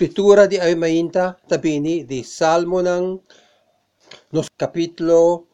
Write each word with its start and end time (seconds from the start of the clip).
Escritura 0.00 0.48
di 0.48 0.56
ay 0.56 0.80
mainta 0.80 1.36
tabini 1.44 2.08
di 2.08 2.24
Salmo 2.24 2.80
ng 2.80 3.20
nos 4.32 4.48
capítulo 4.56 5.44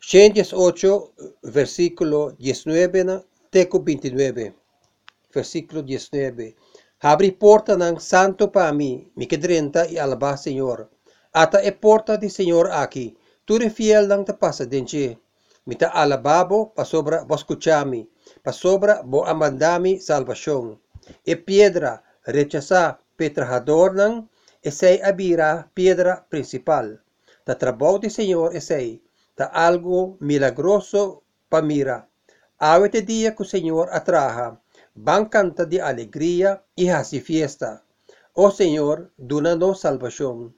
108, 0.00 1.52
versículo 1.52 2.32
19 2.40 3.04
na 3.04 3.20
teco 3.52 3.84
29. 3.84 5.28
Versículo 5.28 5.84
19. 5.84 7.04
Abri 7.04 7.36
porta 7.36 7.76
ng 7.76 8.00
santo 8.00 8.48
pa 8.48 8.72
mi, 8.72 9.04
mi 9.20 9.28
kedrenta 9.28 9.84
i 9.84 10.00
alaba 10.00 10.32
Senhor. 10.32 10.88
Ata 11.36 11.60
e 11.60 11.76
porta 11.76 12.16
di 12.16 12.32
Senhor 12.32 12.72
aqui, 12.72 13.12
tu 13.44 13.60
fiel 13.68 14.08
ng 14.08 14.24
tapasa 14.24 14.64
denche. 14.64 15.20
Mita 15.68 15.92
alababo 15.92 16.72
pa 16.72 16.88
sobra 16.88 17.28
boscuchami, 17.28 18.00
pa 18.40 18.48
sobra 18.48 19.04
bo 19.04 19.28
amandami 19.28 20.00
salvacion. 20.00 20.72
E 21.20 21.36
piedra 21.36 22.00
rechaza 22.24 23.01
petrajador 23.22 23.94
ng 23.94 24.26
esay 24.66 24.98
abira 24.98 25.70
piedra 25.78 26.26
principal. 26.26 26.98
Ta 27.46 27.54
trabaho 27.54 28.02
di 28.02 28.10
Senhor 28.10 28.50
esay, 28.50 28.98
ta 29.38 29.46
algo 29.46 30.18
milagroso 30.18 31.22
pamira. 31.46 32.10
Awete 32.58 33.06
dia 33.06 33.30
que 33.38 33.46
o 33.46 33.46
Senhor 33.46 33.86
atraja, 33.94 34.58
van 34.98 35.30
canta 35.30 35.62
de 35.62 35.78
alegria 35.78 36.66
e 36.74 36.90
hasi 36.90 37.22
fiesta. 37.22 37.86
O 38.34 38.50
Senhor, 38.50 39.14
duna-nos 39.18 39.86
salvação. 39.86 40.50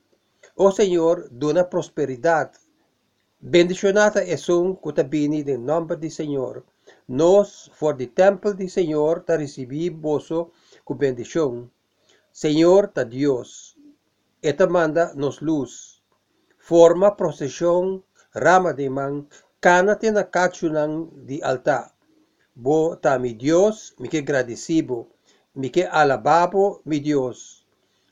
O 0.57 0.73
Senhor, 0.73 1.29
duna 1.29 1.69
prosperidade. 1.69 2.57
Bendicionata 3.41 4.25
es 4.25 4.49
un 4.49 4.77
kutabini 4.77 5.43
del 5.43 5.61
nombre 5.61 5.99
di 5.99 6.09
Senhor. 6.09 6.65
Nos, 7.09 7.71
for 7.75 7.97
the 7.97 8.07
temple 8.07 8.55
di 8.55 8.69
Senhor, 8.69 9.25
ta 9.25 9.37
recibimos 9.37 10.33
ku 10.85 10.93
bendición. 10.95 11.74
Senhor, 12.35 12.89
ta 12.89 13.05
Dios, 13.05 13.79
eta 14.43 14.67
manda 14.67 15.13
nos 15.15 15.41
luz. 15.41 16.03
Forma 16.59 17.15
procesión, 17.17 18.05
rama 18.33 18.73
de 18.73 18.91
man, 18.91 19.29
canate 19.61 20.11
na 20.11 20.25
kachunang 20.35 21.15
di 21.29 21.39
alta. 21.41 21.95
Bo 22.57 22.99
ta 22.99 23.21
mi 23.23 23.35
Dios, 23.35 23.95
mi 24.01 24.09
que 24.09 24.19
agradecido, 24.19 25.07
mi 25.55 25.71
que 25.71 25.87
alababo 25.87 26.83
mi 26.85 26.99
Dios. 26.99 27.69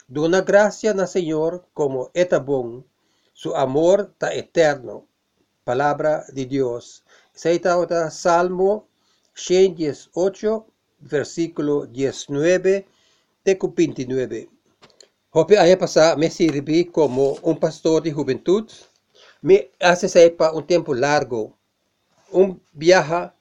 Dona 0.06 0.41
gracia 0.43 0.95
na 0.95 1.09
Senhor 1.09 1.67
como 1.75 2.11
eta 2.15 2.39
bom, 2.39 2.84
su 3.33 3.56
amor 3.56 4.15
ta 4.19 4.33
eterno. 4.33 5.09
Palabra 5.65 6.25
de 6.33 6.47
Dios. 6.47 7.03
Seita 7.33 7.77
otra 7.77 8.09
Salmo 8.11 8.87
118, 9.34 10.67
versículo 11.00 11.87
19, 11.87 12.87
teco 13.43 13.73
29. 13.75 14.48
Hope 15.31 15.59
haya 15.59 15.79
pasar 15.79 16.19
me 16.19 16.31
sirvi 16.31 16.85
como 16.85 17.39
un 17.43 17.59
pastor 17.59 18.03
de 18.03 18.12
juventud. 18.12 18.69
Me 19.41 19.71
hace 19.81 20.09
sepa 20.09 20.53
un 20.53 20.67
tiempo 20.67 20.95
largo. 20.95 21.57
Un 22.31 22.62
viaje 22.73 23.33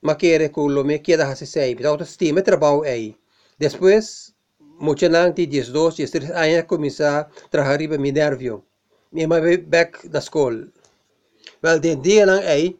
me 0.00 0.16
quiere 0.16 0.50
que 0.50 0.60
lo 0.60 0.84
me 0.84 1.02
queda 1.02 1.30
hace 1.30 1.46
seis. 1.46 1.76
Pero 1.76 1.90
autoestima 1.90 2.42
trabajo 2.42 2.82
ahí. 2.82 3.16
Después, 3.58 4.34
mucho 4.78 5.08
nang 5.08 5.34
de 5.34 5.46
12, 5.46 6.06
13 6.06 6.34
años 6.34 6.64
começar 6.64 7.20
a 7.20 7.50
trabalhar 7.50 7.78
riba 7.78 7.98
mi 7.98 8.12
nervio. 8.12 8.64
Me 9.10 9.26
vai 9.26 9.56
back 9.56 10.08
da 10.08 10.18
escola. 10.18 10.66
Well, 11.62 11.80
den 11.80 12.02
dia 12.02 12.26
lang 12.26 12.46
aí, 12.46 12.78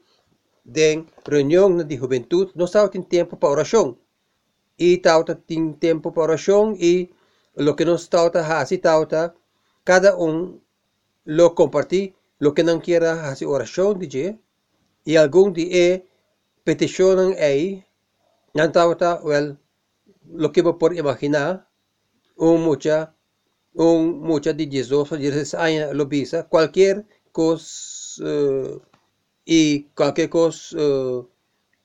den 0.64 1.06
reunião 1.24 1.76
de 1.76 1.96
juventude, 1.96 2.52
nós 2.54 2.70
estávamos 2.70 2.94
em 2.94 3.02
tempo 3.02 3.36
para 3.36 3.48
oração. 3.50 3.96
E 4.78 4.94
estávamos 4.94 5.36
em 5.50 5.72
tempo 5.72 6.12
para 6.12 6.22
oração 6.22 6.74
e 6.78 7.10
lo 7.56 7.74
que 7.74 7.84
nós 7.84 8.02
estávamos 8.02 8.46
fazendo, 8.46 9.32
cada 9.84 10.16
um 10.16 10.60
lo 11.26 11.50
compartir, 11.50 12.14
lo 12.40 12.52
que 12.52 12.62
não 12.62 12.78
quer 12.80 13.02
fazer 13.02 13.46
oração, 13.46 13.94
DJ, 13.94 14.38
e 15.04 15.16
algum 15.16 15.50
dia 15.50 16.04
peticionam 16.64 17.34
aí, 17.38 17.82
não 18.54 18.66
estava, 18.66 19.20
well, 19.24 19.56
lo 20.26 20.50
que 20.50 20.62
por 20.62 20.94
imaginar, 20.94 21.66
um 22.38 22.58
mucha, 22.58 23.12
um 23.74 24.12
mucha 24.12 24.52
de 24.54 24.66
18, 24.66 25.16
16 25.16 25.54
anos 25.54 25.96
lo 25.96 26.06
visa, 26.06 26.44
qualquer 26.44 27.04
coisa 27.32 27.64
uh, 28.20 28.80
y 29.44 29.88
cualquier 29.94 30.28
cosa 30.28 30.76
uh, 30.78 31.28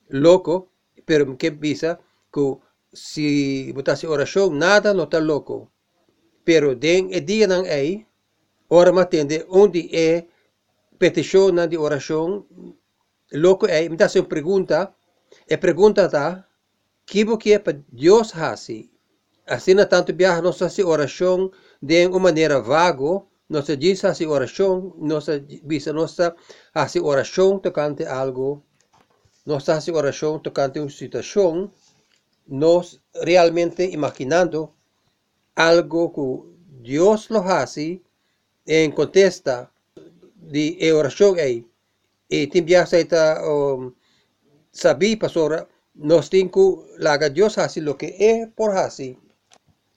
loco, 0.10 0.70
pero 1.06 1.38
que 1.38 1.50
visa 1.50 2.00
que 2.32 2.58
si 2.94 3.72
botase 3.74 4.08
oración, 4.08 4.58
nada 4.58 4.94
no 4.94 5.04
está 5.04 5.20
loco. 5.20 5.72
Pero 6.44 6.76
den 6.76 7.10
e 7.12 7.20
dia 7.22 7.48
nang 7.48 7.66
ay, 7.68 8.06
ora 8.70 8.92
matende, 8.92 9.46
onde 9.50 9.90
é 9.92 10.28
petição 11.00 11.52
de 11.68 11.78
oração, 11.78 12.46
loco 13.32 13.66
é, 13.68 13.90
me 13.90 13.98
dá 13.98 14.08
uma 14.16 14.24
pergunta, 14.24 14.94
e 15.48 15.58
pergunta 15.58 16.08
tá, 16.10 16.48
que 17.06 17.26
que 17.38 17.54
é 17.54 17.60
para 17.60 17.80
Deus 17.92 18.36
hasi? 18.36 18.92
Assim, 19.46 19.76
tanto 19.76 20.16
viaja 20.16 20.42
nossa 20.42 20.68
oração 20.86 21.52
de 21.82 22.08
uma 22.08 22.20
maneira 22.20 22.62
vago, 22.62 23.28
nossa 23.50 23.76
diz 23.76 24.04
assim 24.06 24.26
oração, 24.26 24.96
nossa 24.98 25.40
bisa 25.64 25.92
nossa 25.92 26.36
assim 26.74 27.02
oração 27.02 27.60
tocante 27.60 28.06
algo, 28.06 28.64
nossa 29.46 29.74
assim 29.74 29.92
oração 29.92 30.40
tocante 30.40 30.80
uma 30.80 30.90
situação, 30.90 31.70
nós 32.48 33.02
realmente 33.22 33.84
imaginando 33.92 34.74
algo 35.56 36.12
que 36.12 36.54
Deus 36.92 37.30
lo 37.30 37.40
hace 37.40 38.02
em 38.66 38.92
contesta 38.92 39.72
de 40.36 40.92
oração 40.92 41.36
aí. 41.36 41.66
E 42.30 42.48
timbia 42.48 42.86
saita 42.86 43.42
um, 43.46 43.94
sabi 44.72 45.16
pasora 45.16 45.68
nós 45.96 46.30
temos 46.30 46.86
laga 46.98 47.30
Deus 47.30 47.58
hace 47.58 47.80
lo 47.82 47.96
que 47.96 48.16
é 48.20 48.48
por 48.48 48.72
hace. 48.76 49.18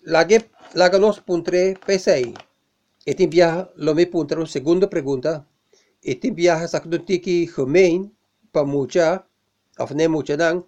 Laga 0.05 0.45
laga 0.75 0.99
nos 0.99 1.21
puntre 1.21 1.75
pesei. 1.87 2.35
Este 3.05 3.27
viaje 3.27 3.71
lo 3.77 3.95
me 3.95 4.06
punta 4.06 4.37
una 4.37 4.47
segunda 4.47 4.89
pregunta. 4.91 5.47
Este 6.03 6.31
viaje 6.31 6.69
sa 6.69 6.81
tiki 6.81 7.47
gemeen 7.47 8.12
pa 8.53 8.65
mucha, 8.65 9.27
of 9.79 9.93
ne 9.93 10.09
mucha 10.09 10.37
nang, 10.37 10.65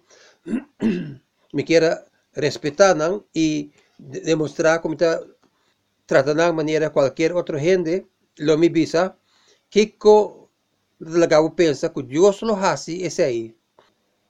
me 1.51 1.65
quiera 1.65 2.05
respetar 2.33 2.97
y 3.33 3.71
demostrar 3.97 4.81
como 4.81 4.93
está 4.93 5.21
tratando 6.05 6.43
de 6.43 6.53
manera 6.53 6.91
cualquier 6.91 7.33
otra 7.33 7.59
gente, 7.59 8.07
lo 8.37 8.57
me 8.57 8.69
visa, 8.69 9.17
Kiko 9.69 10.49
lagabo 10.99 11.55
pensa 11.55 11.93
que 11.93 12.03
Dios 12.03 12.41
lo 12.41 12.55
hace 12.55 13.05
es 13.05 13.19
ahí. 13.19 13.55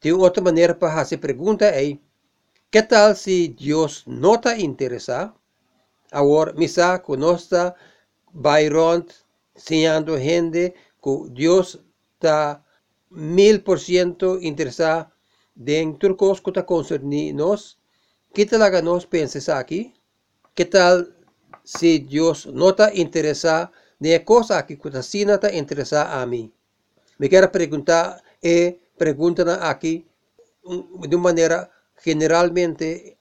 De 0.02 0.14
otra 0.14 0.44
manera 0.44 0.78
para 0.78 1.02
hacer 1.02 1.20
pregunta 1.20 1.70
es, 1.78 1.98
¿qué 2.70 2.84
tal 2.84 3.16
si 3.16 3.50
Dios 3.50 4.04
no 4.08 4.36
está 4.36 4.58
interesado? 4.58 5.40
Ahora, 6.12 6.54
misa 6.54 7.02
que 7.06 7.18
no 7.18 7.36
está 7.36 7.76
Byron 8.32 9.06
enseñando 9.56 10.18
gente 10.18 10.74
que 11.04 11.12
Dios 11.32 11.80
está 12.14 12.64
mil 13.10 13.64
por 13.64 13.80
ciento 13.80 14.40
interesado 14.40 15.12
en 15.66 15.98
turcos 15.98 16.42
que 16.42 16.52
nos. 17.34 17.78
¿Qué 18.34 18.46
tal 18.46 18.84
nos 18.84 19.06
penses 19.06 19.50
aquí? 19.50 19.94
¿Qué 20.54 20.66
tal 20.66 21.16
si 21.64 22.00
Dios 22.00 22.48
no 22.48 22.70
está 22.70 22.94
interesado 22.94 23.72
en 24.00 24.24
cosa 24.24 24.66
que 24.66 24.80
así 24.94 25.26
no 25.26 25.34
está 25.34 25.54
interesado 25.54 26.10
a 26.10 26.26
mí? 26.26 26.52
Me 27.18 27.28
quiero 27.28 27.52
preguntar, 27.52 28.24
e 28.42 28.80
preguntan 28.98 29.50
aquí 29.62 30.06
de 30.64 31.16
una 31.16 31.24
manera 31.24 31.70
generalmente, 31.98 33.18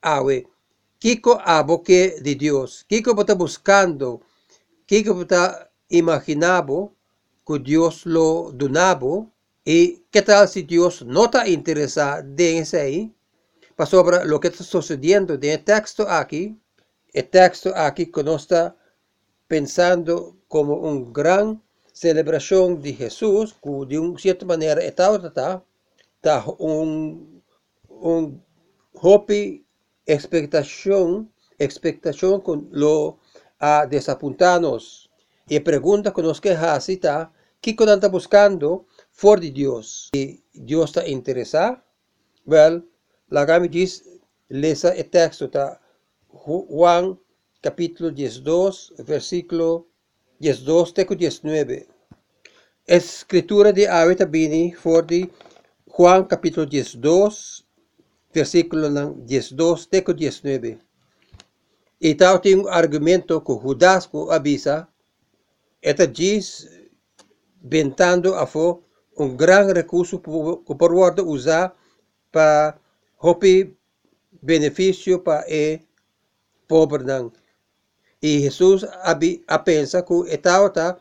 ¿qué 1.00 1.20
abo 1.44 1.82
que 1.82 2.16
de 2.20 2.34
Dios? 2.36 2.84
¿Qué 2.88 3.02
está 3.04 3.34
buscando? 3.34 4.20
que 4.86 4.98
está 5.00 5.70
imaginado 5.88 6.94
que 7.46 7.58
Dios 7.58 8.06
lo 8.06 8.52
donaba 8.52 9.26
y 9.70 10.06
qué 10.10 10.22
tal 10.22 10.48
si 10.48 10.62
Dios 10.62 11.04
no 11.04 11.26
está 11.26 11.46
interesado 11.46 12.24
en 12.38 12.56
eso 12.62 12.78
ahí, 12.78 13.14
para 13.76 13.90
sobre 13.90 14.24
lo 14.24 14.40
que 14.40 14.48
está 14.48 14.64
sucediendo 14.64 15.34
en 15.34 15.44
el 15.44 15.62
texto 15.62 16.08
aquí, 16.08 16.58
el 17.12 17.28
texto 17.28 17.74
aquí 17.76 18.10
que 18.10 18.24
nos 18.24 18.40
está 18.44 18.74
pensando 19.46 20.38
como 20.48 20.74
una 20.76 21.10
gran 21.12 21.62
celebración 21.92 22.80
de 22.80 22.94
Jesús, 22.94 23.54
que 23.62 23.70
de 23.86 23.98
una 23.98 24.18
cierta 24.18 24.46
manera 24.46 24.80
está, 24.80 25.14
está, 25.14 25.62
está 26.16 26.44
un, 26.56 27.42
un 27.90 28.42
hope, 28.94 29.66
expectación, 30.06 31.30
expectación 31.58 32.40
con 32.40 32.70
lo 32.72 33.18
a 33.58 33.84
desapuntarnos. 33.84 35.10
Y 35.46 35.60
pregunta 35.60 36.14
que 36.14 36.22
nos 36.22 36.40
queja 36.40 36.74
está, 36.78 37.30
¿qué 37.60 37.76
está 37.78 38.08
buscando 38.08 38.86
for 39.18 39.40
de 39.40 39.50
Dios? 39.50 40.10
¿Y 40.12 40.44
Dios 40.52 40.90
está 40.90 41.08
interesado? 41.08 41.82
Well, 42.46 42.88
la 43.28 43.44
gami 43.44 43.66
dice, 43.66 44.04
lesa 44.48 44.90
el 44.90 45.10
texto 45.10 45.46
está 45.46 45.80
Juan 46.28 47.18
capítulo 47.60 48.12
12, 48.12 49.02
versículo 49.02 49.88
12 50.38 50.92
teco 50.92 51.16
19. 51.16 51.88
Escritura 52.86 53.72
de 53.72 53.88
Avita 53.88 54.24
Bini 54.24 54.72
for 54.72 55.04
de 55.04 55.28
Juan 55.88 56.24
capítulo 56.24 56.64
12, 56.64 57.64
versículo 58.32 58.88
12 58.88 59.88
teco 59.90 60.14
19. 60.14 60.78
E 62.00 62.14
tal 62.14 62.38
tem 62.38 62.54
um 62.54 62.68
argumento 62.68 63.40
que 63.40 63.52
Judas 63.52 64.08
avisa, 64.30 64.88
eta 65.82 66.06
diz, 66.06 66.68
bentando 67.60 68.36
a 68.36 68.46
fo 68.46 68.87
um 69.18 69.36
grande 69.36 69.72
recurso 69.72 70.20
que 70.20 70.74
por 70.74 70.92
usar 71.22 71.74
para 72.30 72.78
hopi 73.18 73.76
benefício 74.40 75.18
para 75.20 75.44
o 75.48 75.80
pobre 76.68 77.04
não. 77.04 77.32
E 78.22 78.40
Jesus 78.40 78.84
a 79.46 79.58
pensa 79.58 80.02
que 80.02 80.14
estava 80.28 80.98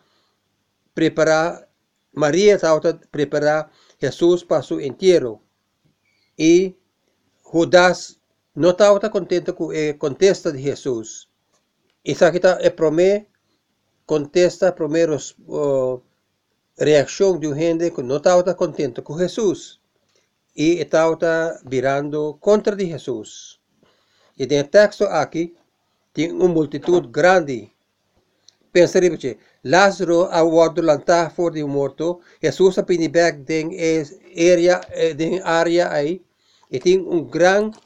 preparar 0.94 1.68
Maria 2.14 2.56
estava 2.56 2.82
preparar 3.12 3.72
Jesus 4.02 4.44
para 4.44 4.64
seu 4.64 4.82
enterro. 4.82 5.42
E 6.38 6.76
Judas 7.52 8.20
não 8.56 8.72
estava 8.72 9.10
contente 9.10 9.54
com 9.54 9.70
a 9.70 9.94
contesta 9.98 10.52
de 10.52 10.62
Jesus. 10.62 11.28
E 12.04 12.16
sabe 12.16 12.40
que 12.40 12.48
é 12.48 12.70
promê 12.70 13.28
contesta 14.06 14.72
primeiro 14.72 15.18
uh, 15.48 16.02
reação 16.78 17.40
de 17.40 17.54
gente 17.54 17.92
que 17.92 18.04
não 18.04 18.18
estava 18.18 18.54
contente 18.54 19.02
com 19.02 19.18
Jesus 19.18 19.80
e 20.56 20.80
estava 20.80 21.60
virando 21.66 22.38
contra 22.40 22.76
de 22.76 22.86
Jesus. 22.86 23.60
E 24.38 24.46
tem 24.46 24.64
texto 24.64 25.04
aqui, 25.06 25.56
tem 26.14 26.32
uma 26.32 26.48
multitud 26.48 27.08
grande. 27.08 27.72
Pensa 28.72 29.00
repete, 29.00 29.40
Lázaro 29.64 30.26
aguardo 30.26 30.82
lantar 30.82 31.32
for 31.32 31.52
de 31.52 31.64
morto, 31.64 32.20
Jesus 32.42 32.78
a 32.78 32.84
pinibag 32.84 33.44
den 33.44 33.72
area, 34.36 34.82
den 35.16 35.42
área 35.42 35.90
aí, 35.92 36.22
e 36.70 36.80
tem 36.80 37.00
um 37.00 37.24
grande 37.24 37.78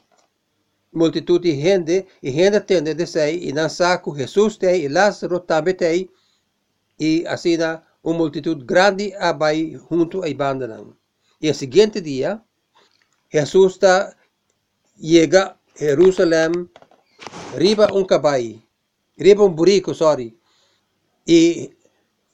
multitud 0.92 1.42
de 1.42 1.54
gente, 1.58 2.06
e 2.22 2.30
gente 2.30 2.60
tende 2.60 2.94
de 2.94 3.06
sair, 3.06 3.42
e 3.48 3.52
não 3.52 3.68
saco 3.68 4.14
Jesus 4.14 4.58
tem, 4.58 4.82
e 4.82 4.88
Lázaro 4.88 5.40
também 5.40 5.74
tem, 5.74 6.10
e 7.00 7.24
assim, 7.26 7.56
uma 8.02 8.18
multitud 8.18 8.64
grande 8.64 9.14
abai 9.14 9.78
junto 9.90 10.24
a 10.24 10.34
banda. 10.34 10.84
E 11.40 11.50
o 11.50 11.54
seguinte 11.54 12.00
dia, 12.00 12.40
Jesus 13.30 13.74
está 13.74 14.14
chega 14.98 15.50
a 15.50 15.56
Jerusalém, 15.78 16.68
riba 17.56 17.92
um 17.92 18.04
caballo, 18.04 18.62
riba 19.18 19.42
um 19.42 19.50
burrico, 19.50 19.94
sorry. 19.94 20.36
E 21.26 21.70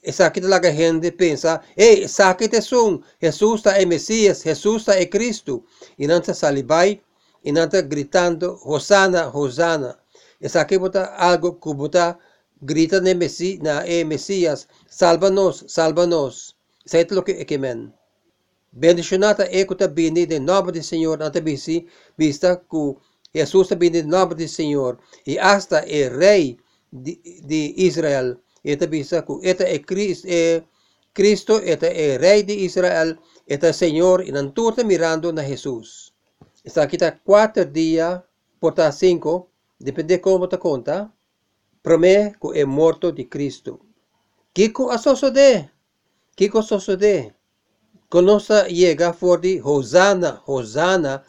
essa 0.03 0.26
aqui 0.26 0.41
lá 0.41 0.59
a 0.59 0.70
gente 0.70 1.11
pensa, 1.12 1.61
ei, 1.76 2.05
aqui 2.31 2.49
é 2.53 2.61
som, 2.61 3.00
Jesus 3.20 3.61
está 3.61 3.81
é 3.81 3.85
Messias, 3.85 4.43
Jesus 4.43 4.82
está 4.82 4.97
é 4.97 5.06
Cristo. 5.06 5.65
E 5.99 6.06
não 6.06 6.19
está 6.19 6.35
salibai, 6.35 7.00
e 7.44 7.53
não 7.53 7.65
está 7.65 7.81
gritando, 7.81 8.59
Hosanna, 8.65 9.31
Hosanna. 9.35 9.99
Essa 10.41 10.61
aqui 10.61 10.79
algo 11.17 11.55
que 11.55 11.75
bota 11.75 12.19
grita 12.62 13.00
na, 13.00 13.14
Messi, 13.14 13.58
na 13.62 13.87
é 13.87 14.05
Messias, 14.05 14.66
salva-nos, 14.88 15.64
salva-nos. 15.69 16.56
Isso 16.84 16.96
é 16.96 17.02
o 17.02 17.22
que 17.22 17.32
é 17.32 17.44
que 17.44 17.58
men. 17.58 17.93
Bendicionata 18.72 19.46
que 19.49 19.72
está 19.72 19.88
bini 19.88 20.26
de 20.26 20.38
nome 20.38 20.72
do 20.72 20.82
Senhor, 20.82 21.22
anta 21.22 21.40
bisi, 21.40 21.87
vista 22.16 22.62
Jesus 23.34 23.66
está 23.66 23.75
bini 23.75 24.02
de 24.02 24.08
nome 24.08 24.34
do 24.34 24.49
Senhor, 24.49 24.99
e 25.26 25.38
hasta 25.38 25.84
é 25.87 26.08
rei 26.08 26.58
de, 26.93 27.20
de 27.44 27.75
Israel. 27.76 28.37
Eta 28.64 28.87
vista 28.87 29.22
que 29.22 29.32
eta 29.43 29.64
é 29.64 29.78
Cristo, 29.78 30.26
é 30.28 30.62
Cristo, 31.14 31.60
eta 31.64 31.87
é 31.87 32.19
rei 32.19 32.43
de 32.43 32.55
Israel, 32.55 33.16
eta 33.46 33.72
Senhor, 33.72 34.26
e 34.26 34.32
não 34.32 34.50
tudo 34.50 34.84
mirando 34.84 35.32
na 35.32 35.43
Jesus. 35.43 36.12
Está 36.64 36.82
aqui 36.82 36.96
está 36.96 37.12
quatro 37.12 37.64
dias, 37.64 38.20
porta 38.60 38.90
cinco, 38.93 39.49
depende 39.78 40.19
como 40.19 40.49
te 40.49 40.58
conta, 40.58 41.10
promete 41.83 42.39
que 42.41 42.61
é 42.61 42.65
morto 42.65 43.13
de 43.13 43.25
Cristo. 43.29 43.81
Kiko 44.53 44.91
a 44.91 44.99
sosode? 44.99 45.71
Kiko 46.37 46.63
sosode? 46.63 47.35
Conosa 48.09 48.67
llega 48.69 49.13
for 49.13 49.41
di 49.41 49.61
Hosanna, 49.63 50.43
Hosanna, 50.47 51.25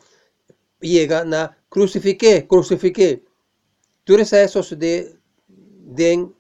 llega 0.80 1.26
na 1.26 1.58
crucifique, 1.70 2.48
crucifique. 2.48 3.24
Tu 4.06 4.16
eso 4.16 4.76
de 4.76 5.20
den 5.98 6.34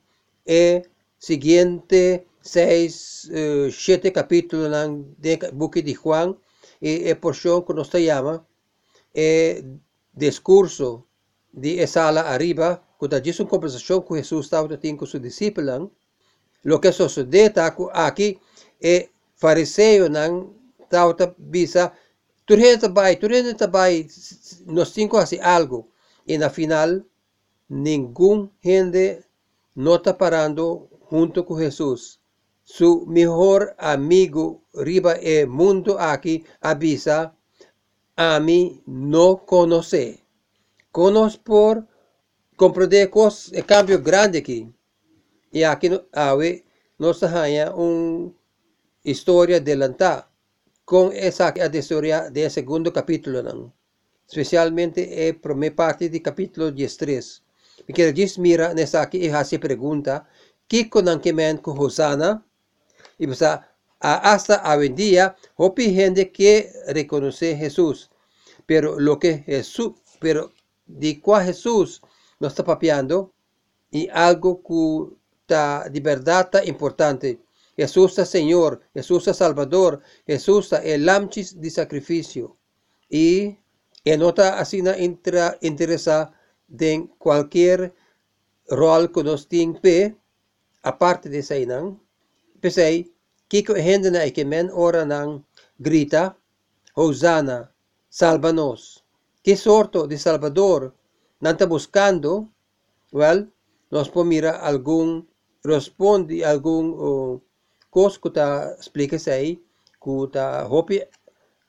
e 0.46 0.84
siguiente 1.18 2.26
seis, 2.42 3.30
uh, 3.32 3.70
siete 3.70 4.12
capítulos 4.12 4.72
del 5.18 5.40
buque 5.54 5.84
de 5.84 5.94
Juan, 5.94 6.38
e, 6.82 7.10
e 7.10 7.16
porción 7.16 7.64
que 7.66 7.74
nos 7.74 7.92
llama, 7.92 8.48
e 9.14 9.64
discurso 10.14 11.06
de 11.52 11.84
esa 11.84 12.08
ala 12.08 12.22
arriba, 12.22 12.88
que 13.00 13.22
dice 13.22 13.44
una 13.44 13.50
conversación 13.50 14.04
que 14.04 14.16
Jesús 14.16 14.46
estaba 14.46 14.68
con 14.68 15.07
sus 15.07 15.22
discípulos, 15.22 15.90
lo 16.63 16.81
que 16.81 16.92
sucede 16.92 17.54
aquí 17.94 18.40
es 18.80 19.10
fariseu 19.40 20.12
nang 20.12 20.51
tau 20.92 21.16
ta 21.16 21.31
bisa 21.38 21.94
turhen 22.46 22.80
tabay 22.80 23.16
turhen 23.16 23.56
tabay 23.56 24.07
nos 24.68 24.92
cinco 24.92 25.18
hace 25.18 25.40
algo. 25.40 25.88
Y 26.25 26.38
na 26.38 26.50
final 26.50 27.07
ningún 27.69 28.51
gente 28.62 29.24
no 29.75 29.96
está 29.96 30.18
parando 30.18 30.90
junto 31.10 31.46
con 31.46 31.60
Jesús. 31.60 32.19
Su 32.63 33.06
mejor 33.07 33.75
amigo 33.80 34.62
riba 34.74 35.13
el 35.13 35.48
mundo 35.48 35.98
aquí 36.00 36.44
avisa 36.62 37.34
a 38.16 38.40
mí 38.40 38.84
no 38.86 39.46
conoce. 39.46 40.24
Conoce 40.92 41.40
por 41.40 41.88
comprender 42.60 43.10
cosas 43.10 43.54
el 43.54 43.66
cambio 43.66 44.02
grande 44.02 44.40
aquí 44.40 44.70
y 45.50 45.64
aquí 45.64 45.90
ave 46.12 46.66
nos 46.98 47.24
haya 47.24 47.74
un 47.74 48.36
historia 49.02 49.58
adelantada 49.58 50.30
con 50.84 51.14
esa 51.14 51.54
historia 51.74 52.30
del 52.30 52.52
segundo 52.52 52.92
capítulo, 52.92 53.42
¿no? 53.42 53.74
especialmente 54.28 55.00
la 55.32 55.40
primera 55.40 55.74
parte 55.74 56.10
del 56.10 56.22
capítulo 56.22 56.74
13. 56.74 57.42
Porque 57.88 58.12
diz 58.12 58.38
mira 58.38 58.74
nessa 58.74 59.02
aqui 59.02 59.26
e 59.26 59.32
hace 59.32 59.58
pregunta, 59.58 60.28
que 60.68 60.90
conan 60.90 61.22
que 61.22 61.32
men 61.32 61.58
con 61.58 61.80
Hosanna? 61.80 62.44
Y 63.18 63.25
pues 63.25 63.42
hasta 64.01 64.78
hoy 64.78 64.88
en 64.88 64.96
día, 64.96 65.36
hopi 65.56 65.94
gente 65.94 66.30
que 66.30 66.72
reconoce 66.88 67.56
Jesús. 67.56 68.10
Pero 68.66 69.00
lo 69.00 69.18
que 69.18 69.38
Jesús, 69.39 69.94
pero 70.20 70.51
de 70.86 71.22
cuál 71.22 71.46
Jesús 71.46 72.01
nos 72.39 72.53
está 72.53 72.63
papiando 72.63 73.34
y 73.91 74.08
algo 74.10 74.62
que 74.63 75.15
está 75.41 75.89
de 75.89 76.00
verdad 76.00 76.41
está 76.46 76.65
importante. 76.65 77.39
Jesús 77.75 78.17
es 78.19 78.29
Señor, 78.29 78.81
Jesús 78.93 79.27
es 79.27 79.38
Salvador, 79.38 80.01
Jesús 80.27 80.74
es 80.74 80.81
el 80.84 81.05
lamchis 81.05 81.60
de 81.60 81.69
sacrificio. 81.69 82.58
Y 83.10 83.58
en 84.03 84.22
otra 84.22 84.60
así 84.60 84.81
entra, 84.86 85.58
interesa 85.62 86.34
en 86.77 87.08
cualquier 87.08 87.93
rol 88.67 89.12
que 89.12 89.24
nos 89.24 89.48
tiene 89.48 90.17
aparte 90.84 91.29
de 91.29 91.39
ese 91.39 91.67
Pensei, 92.60 93.13
que 93.48 93.63
gente 93.63 94.12
na 94.12 94.29
que 94.29 94.46
men 94.46 94.69
ora 94.72 95.05
nang 95.05 95.46
grita, 95.79 96.38
Hosanna, 96.93 97.72
salvanos. 98.10 99.03
Que 99.41 99.55
sorto 99.55 100.05
de 100.05 100.17
Salvador 100.17 100.93
nanta 101.39 101.65
buscando? 101.65 102.50
Well, 103.12 103.51
podemos 103.89 104.25
mirar 104.25 104.60
algún, 104.62 105.27
responde 105.63 106.46
algún 106.46 106.93
uh, 106.93 107.41
kos 107.89 108.19
kuta 108.19 108.75
explica 108.79 109.17
aí 109.31 109.60
kuta 110.00 110.67
hopi 110.69 111.01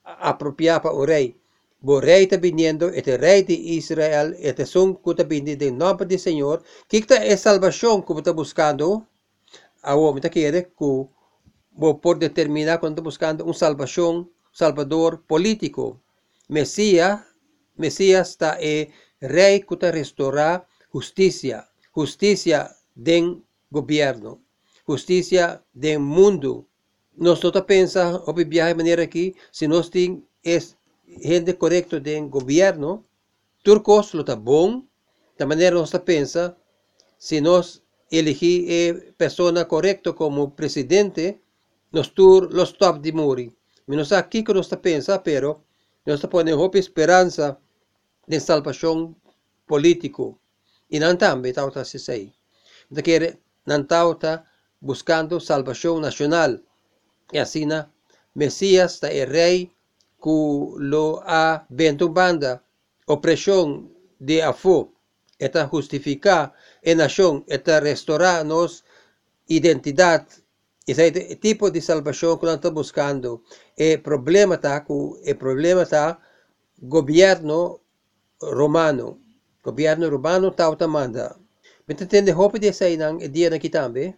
apropriar 0.05 0.83
para 0.83 0.93
o 0.93 1.05
rei. 1.05 1.37
O 1.83 1.99
rei 1.99 2.25
está 2.25 2.37
vindo, 2.37 2.91
este 2.91 3.17
rei 3.17 3.43
de 3.43 3.55
Israel, 3.55 4.35
este 4.39 4.67
som 4.67 4.95
que 4.95 5.11
está 5.11 5.25
em 5.31 5.71
nome 5.73 6.05
do 6.05 6.19
Senhor. 6.19 6.63
Que 6.87 6.99
está 6.99 7.17
é 7.17 7.37
salvação 7.37 8.03
que 8.03 8.13
está 8.13 8.33
buscando? 8.33 9.07
A 9.83 9.95
homem 9.95 10.19
está 10.19 10.29
querendo 10.29 10.67
que 10.79 11.95
por 12.03 12.19
determinar 12.19 12.79
quando 12.79 12.99
está 12.99 13.03
buscando 13.03 13.49
um 13.49 13.55
salvação, 13.55 14.29
salvador 14.53 15.25
político. 15.27 15.99
Messias, 16.49 17.21
Messias 17.79 18.29
está 18.31 18.59
é 18.61 18.89
rei 19.21 19.61
que 19.61 19.75
está 19.75 19.91
restaurar 19.91 20.67
justiça, 20.93 21.69
justiça 21.95 22.77
do 22.95 23.43
governo 23.71 24.41
justicia 24.91 25.63
del 25.73 26.01
mundo. 26.01 26.67
Nosotros 27.15 27.65
pensamos, 27.65 28.23
o 28.27 28.33
de 28.33 28.75
manera 28.75 29.03
aquí, 29.05 29.35
si 29.53 29.69
no 29.69 29.81
es 30.43 30.77
gente 31.23 31.57
correcta 31.57 32.01
del 32.01 32.29
gobierno, 32.29 33.05
turcos 33.63 34.15
lo 34.15 34.21
está 34.21 34.35
bom, 34.35 34.87
de 35.39 35.47
manera 35.47 35.77
nosotros 35.77 36.03
pensa, 36.03 36.57
si 37.19 37.41
nos 37.41 37.83
elegí 38.11 38.67
eh, 38.69 39.15
persona 39.17 39.69
correcta 39.69 40.13
como 40.13 40.57
presidente, 40.57 41.41
nos 41.93 42.13
tur 42.15 42.53
los 42.53 42.77
top 42.77 43.01
de 43.01 43.13
muri. 43.13 43.57
Menos 43.87 44.13
aquí 44.13 44.43
que 44.43 44.55
nos 44.55 44.69
pensa, 44.69 45.23
pero 45.23 45.63
nos 46.05 46.21
pone 46.27 46.53
hope 46.53 46.79
esperanza 46.79 47.61
de 48.27 48.41
salvación 48.41 49.17
político. 49.67 50.39
Y 50.89 50.99
não 50.99 51.17
também 51.17 51.53
tauta 51.53 51.85
se 51.85 51.99
sei. 51.99 52.33
De 52.91 53.03
que 53.03 53.39
não 53.67 53.85
tauta 53.85 54.45
buscando 54.81 55.39
salvación 55.41 56.01
nacional. 56.01 56.63
Y 57.33 57.39
así, 57.39 57.67
Mesías 58.35 58.95
está 58.95 59.11
el 59.11 59.29
rey 59.29 59.73
que 60.23 60.31
lo 60.79 61.23
ha 61.25 61.67
vento 61.69 62.09
banda 62.09 62.63
opresión 63.07 63.93
de 64.19 64.43
afo. 64.43 64.93
Esta 65.39 65.67
justifica 65.67 66.53
en 66.83 66.99
nación, 66.99 67.45
esta 67.49 67.81
restaurar 67.81 68.45
nos 68.45 68.85
identidad. 69.47 70.27
Ese 70.87 71.11
tipo 71.37 71.71
de 71.71 71.81
salvación 71.81 72.39
que 72.39 72.53
estamos 72.53 72.75
buscando. 72.75 73.43
El 73.77 74.03
problema 74.03 74.57
está 74.57 74.85
el 75.25 75.37
problema 75.37 75.83
está 75.83 76.21
gobierno 76.79 77.80
romano. 78.41 79.19
Gobierno 79.63 80.09
romano 80.09 80.49
está 80.49 80.89
manda. 80.89 81.37
Mas 81.87 82.01
entende, 82.01 82.33
hope 82.33 82.59
de 82.59 82.73
sair 82.73 82.97
nang 82.97 83.19
dia 83.19 83.51
na 83.51 83.59
kitambe. 83.59 84.15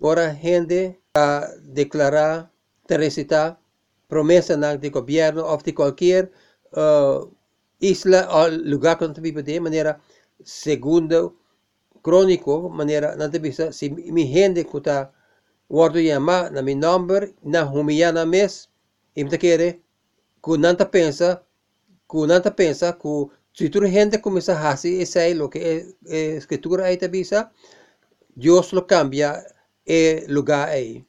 Ora 0.00 0.32
gente 0.32 1.00
a 1.14 1.46
declarar, 1.60 2.50
te 2.86 2.96
recitar 2.96 3.58
promesa 4.08 4.56
nang 4.56 4.78
de 4.80 4.90
gobierno 4.90 5.44
of 5.44 5.62
de 5.62 5.72
qualquer 5.72 6.30
uh, 6.72 7.28
isla 7.80 8.28
o 8.30 8.48
lugar 8.48 8.96
que 8.96 9.06
não 9.06 9.14
vive 9.14 9.42
de 9.42 9.60
maneira 9.60 10.00
segundo 10.44 11.36
crónico, 12.02 12.70
maneira 12.70 13.16
não 13.16 13.28
bisa 13.28 13.72
se 13.72 13.90
mi 13.90 14.26
gente 14.26 14.64
que 14.64 14.76
está 14.78 15.12
guardo 15.68 15.98
yama 16.00 16.50
na 16.50 16.62
mi 16.62 16.74
number 16.74 17.34
na 17.42 17.64
humilhar 17.64 18.14
mes, 18.26 18.68
e 19.14 19.24
me 19.24 19.38
querer 19.38 19.80
que 20.42 20.56
não 20.58 20.74
pensa, 20.76 21.42
que 22.08 22.26
não 22.26 22.40
pensa 22.40 22.92
que 22.92 23.28
se 23.52 23.68
tu 23.68 23.86
gente 23.86 24.18
começa 24.18 24.52
a 24.52 24.60
fazer 24.60 25.02
isso 25.02 25.18
aí, 25.18 25.38
o 25.40 25.48
que 25.48 25.58
é, 25.58 25.86
é 26.06 26.36
escritura 26.36 26.84
aí 26.84 26.96
bisa, 27.08 27.50
Deus 28.36 28.72
lo 28.72 28.82
cambia 28.82 29.44
e 29.86 30.24
lugar 30.28 30.68
aí. 30.68 31.04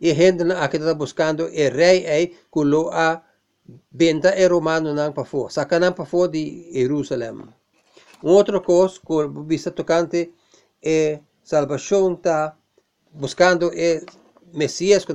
E 0.00 0.12
gente 0.12 0.42
aqui 0.52 0.78
está 0.78 0.94
buscando 0.94 1.44
o 1.44 1.48
rei 1.48 2.06
aí 2.06 2.26
que 2.52 2.64
lo 2.64 2.90
a 2.90 3.22
benta 3.90 4.30
é 4.30 4.46
romano 4.46 4.94
não 4.94 5.12
para 5.12 5.24
fora, 5.24 5.50
saca 5.50 5.78
não 5.78 5.92
para 5.92 6.04
fora 6.04 6.32
de 6.32 6.70
Jerusalém. 6.72 7.48
Outra 8.22 8.60
coisa 8.60 8.98
que 9.00 9.46
vista 9.46 9.70
tocante 9.70 10.32
é 10.82 11.20
salvação 11.44 12.14
está 12.14 12.56
buscando 13.12 13.70
é 13.74 14.02
Messias 14.52 15.04
que 15.04 15.12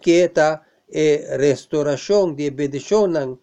que 0.00 0.10
está 0.10 0.62
é 0.88 1.36
restauração 1.38 2.32
de 2.32 2.50
bendição 2.50 3.38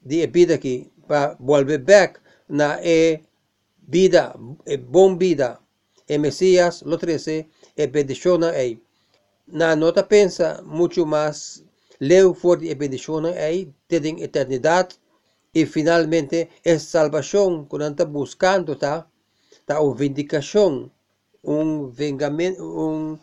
de 0.00 0.26
vida 0.26 0.54
aqui 0.54 0.90
para 1.06 1.36
volver 1.38 1.78
back 1.78 2.20
na 2.48 2.78
é 2.82 3.20
vida, 3.86 4.34
é 4.64 4.76
bom 4.76 5.16
vida. 5.16 5.58
E 6.08 6.18
Messias, 6.18 6.82
lo 6.82 6.96
13, 6.98 7.46
é 7.76 7.86
bendição 7.86 8.42
aí. 8.44 8.80
Na 9.46 9.74
nota 9.76 10.02
pensa 10.02 10.62
muito 10.64 11.04
mais 11.06 11.64
leu 12.00 12.34
for 12.34 12.58
de 12.58 12.74
bendição 12.74 13.24
aí, 13.26 13.72
tem 13.88 14.22
eternidade 14.22 14.96
e 15.54 15.64
finalmente 15.64 16.48
é 16.64 16.78
salvação 16.78 17.64
quando 17.64 17.88
está 17.90 18.04
buscando 18.04 18.76
tá 18.76 19.06
tá 19.64 19.80
uma 19.80 19.94
vindicação 19.94 20.90
um 21.42 21.88
vengamento 21.88 22.62
um 22.62 23.18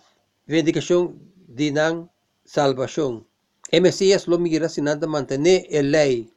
vindicação 0.48 1.16
de 1.48 1.70
não 1.70 2.10
salvação 2.44 3.24
e 3.72 3.80
Messias 3.80 4.26
lo 4.26 4.40
mira 4.40 4.68
se 4.68 4.82
nada 4.82 5.06
manter 5.06 5.68
a 5.78 5.82
lei 5.82 6.33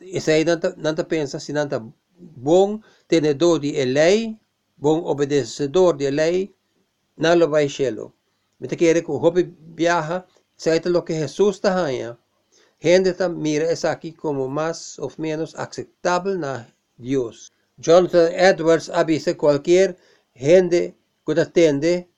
isso 0.00 0.30
aí 0.30 0.44
não 0.44 0.58
não 0.76 0.94
pensa 1.04 1.38
se 1.38 1.52
nada 1.52 1.84
bom 2.18 2.80
tenedor 3.06 3.60
de 3.60 3.84
lei 3.84 4.36
bom 4.76 5.04
obedecedor 5.04 5.96
de 5.96 6.10
lei 6.10 6.54
não 7.16 7.34
lo 7.34 7.48
vai 7.48 7.68
cielo 7.68 8.14
me 8.58 8.68
te 8.68 8.76
quer 8.76 9.02
que 9.02 9.10
o 9.10 9.16
hope 9.22 9.54
viaja 9.74 10.26
se 10.56 10.80
lo 10.88 11.04
que 11.04 11.14
Jesús 11.14 11.56
está 11.56 11.86
gente 12.80 13.28
mira 13.28 13.70
es 13.70 13.84
aquí 13.84 14.12
como 14.12 14.48
más 14.48 14.98
o 14.98 15.10
menos 15.16 15.54
aceptable 15.56 16.38
na 16.38 16.72
Dios. 16.96 17.52
Jonathan 17.76 18.32
Edwards 18.32 18.88
avisa 18.88 19.36
cualquier 19.36 19.96
gente 20.34 20.96
que 21.24 21.40
atende 21.40 22.08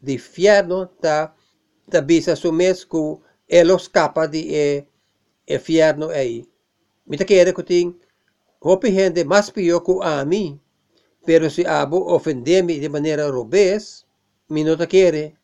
de 0.00 0.12
infierno 0.12 0.88
ta 0.88 1.34
avisa 1.92 2.36
su 2.36 2.52
mes 2.52 2.86
que 2.86 3.18
él 3.48 3.70
escapa 3.70 4.26
de 4.26 4.40
e, 4.50 4.88
infierno 5.46 6.08
ahí. 6.08 6.48
Mita 7.10 7.24
quiere 7.24 7.52
que 7.52 7.64
ting 7.64 7.98
hopi 8.60 8.92
gente 8.92 9.24
más 9.24 9.50
que 9.50 9.76
a 10.02 10.24
mí, 10.24 10.60
pero 11.26 11.50
si 11.50 11.64
abo 11.66 12.06
ofendeme 12.06 12.78
de 12.78 12.88
manera 12.88 13.28
robes, 13.28 14.06
mi 14.46 14.62
no 14.62 14.76
quiere, 14.86 15.36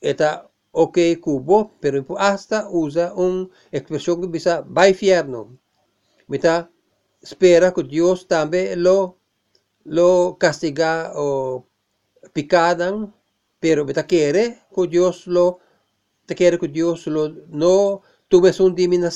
eta 0.00 0.48
ok 0.70 0.98
cubo, 1.20 1.72
pero 1.80 2.04
hasta 2.18 2.68
usa 2.70 3.12
una 3.14 3.48
expresión 3.72 4.20
que 4.20 4.28
dice 4.28 4.60
va 4.60 4.88
infierno. 4.88 5.58
Mita 6.28 6.70
espera 7.20 7.74
que 7.74 7.82
Dios 7.82 8.28
también 8.28 8.80
lo, 8.84 9.18
lo 9.82 10.36
castiga 10.38 11.10
o 11.16 11.66
picadan, 12.32 13.12
pero 13.58 13.84
mita 13.84 14.06
quiere 14.06 14.60
que 14.72 14.86
Dios 14.86 15.26
lo, 15.26 15.58
te 16.26 16.36
quiere 16.36 16.60
que 16.60 16.68
Dios 16.68 17.08
lo 17.08 17.28
no 17.48 18.02
tuve 18.28 18.52
un 18.60 18.76
dimina 18.76 19.10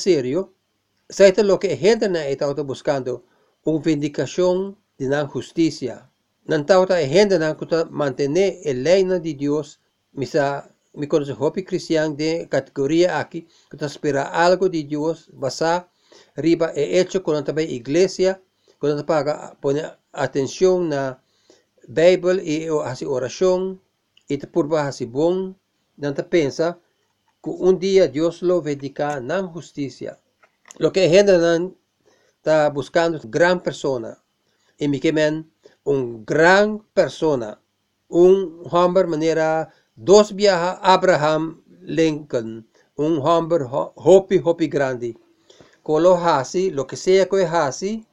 Sabe 1.12 1.42
lo 1.42 1.60
que 1.60 1.76
gente 1.76 2.06
está 2.32 2.46
buscando, 2.62 3.22
una 3.64 3.82
vindicación 3.82 4.78
de 4.96 5.08
la 5.08 5.26
justicia. 5.26 6.10
Nantauta 6.46 6.96
que 6.96 7.84
mantener 7.90 8.60
el 8.64 8.82
ley 8.82 9.04
de 9.04 9.34
Dios, 9.34 9.78
misa 10.12 10.74
mi 10.94 11.06
hopi 11.38 11.64
cristiano 11.64 12.14
de 12.14 12.48
categoría 12.48 13.20
aquí, 13.20 13.46
que 13.70 13.84
espera 13.84 14.22
algo 14.22 14.70
de 14.70 14.84
Dios, 14.84 15.28
basa 15.34 15.90
riba 16.34 16.72
e 16.74 16.98
hecho 16.98 17.22
con 17.22 17.34
la 17.34 17.62
iglesia, 17.62 18.40
cuando 18.78 18.96
te 18.96 19.04
paga, 19.04 19.54
pone 19.60 19.82
atención 20.12 20.88
na 20.88 21.22
Bible 21.88 22.42
y 22.42 22.68
hace 22.86 23.04
oración, 23.04 23.82
y 24.28 24.38
te 24.38 24.46
purba 24.46 24.88
hace 24.88 25.04
bon, 25.04 25.58
te 26.14 26.22
pensa 26.22 26.80
que 27.44 27.50
un 27.50 27.78
día 27.78 28.08
Dios 28.08 28.40
lo 28.40 28.62
dedica 28.62 29.16
a 29.16 29.20
justicia. 29.42 30.18
Lo 30.78 30.92
que 30.92 31.08
gente 31.08 31.32
está 32.36 32.70
buscando 32.70 33.18
es 33.18 33.30
gran 33.30 33.62
persona, 33.62 34.22
y 34.78 34.88
mi 34.88 35.00
que 35.00 35.12
men, 35.12 35.52
un 35.84 36.24
gran 36.24 36.80
persona, 36.94 37.60
un 38.08 38.62
hombre 38.70 39.06
manera 39.06 39.72
Dos 39.94 40.34
viaja 40.34 40.80
Abraham 40.82 41.62
Lincoln, 41.82 42.66
un 42.96 43.18
hombre 43.18 43.66
hopi 43.68 44.40
hopi 44.42 44.66
grande. 44.66 45.14
Colo 45.82 46.16
hasi, 46.16 46.70
lo 46.70 46.86
que 46.86 46.96
sea 46.96 47.28
que 47.28 48.04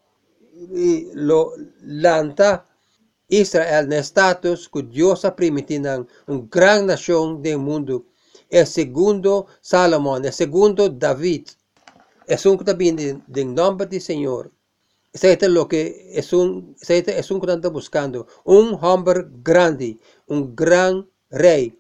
y 0.76 1.08
lo 1.14 1.54
lanta 1.82 2.66
Israel 3.30 3.86
en 3.86 4.00
status 4.00 4.68
que 4.68 4.84
Dios 4.84 5.24
ha 5.24 5.34
permitido 5.34 6.06
una 6.28 6.48
gran 6.52 6.88
nación 6.88 7.42
del 7.42 7.60
mundo. 7.60 8.06
El 8.50 8.68
segundo 8.68 9.48
Salomón, 9.62 10.26
el 10.26 10.34
segundo 10.34 10.90
David, 10.90 11.48
es 12.30 12.46
un 12.46 12.58
también 12.60 13.24
del 13.28 13.56
nombre 13.56 13.88
del 13.88 14.02
Señor. 14.02 14.52
Este 15.12 15.46
es 15.48 15.52
lo 15.52 15.68
que 15.68 16.12
es 16.14 16.32
un, 16.32 16.76
es 16.80 17.32
un 17.32 17.42
que 17.42 17.52
está 17.52 17.70
buscando. 17.70 18.28
Un 18.44 18.78
hombre 18.82 19.26
grande, 19.44 19.98
un 20.28 20.56
gran 20.56 21.10
rey, 21.32 21.72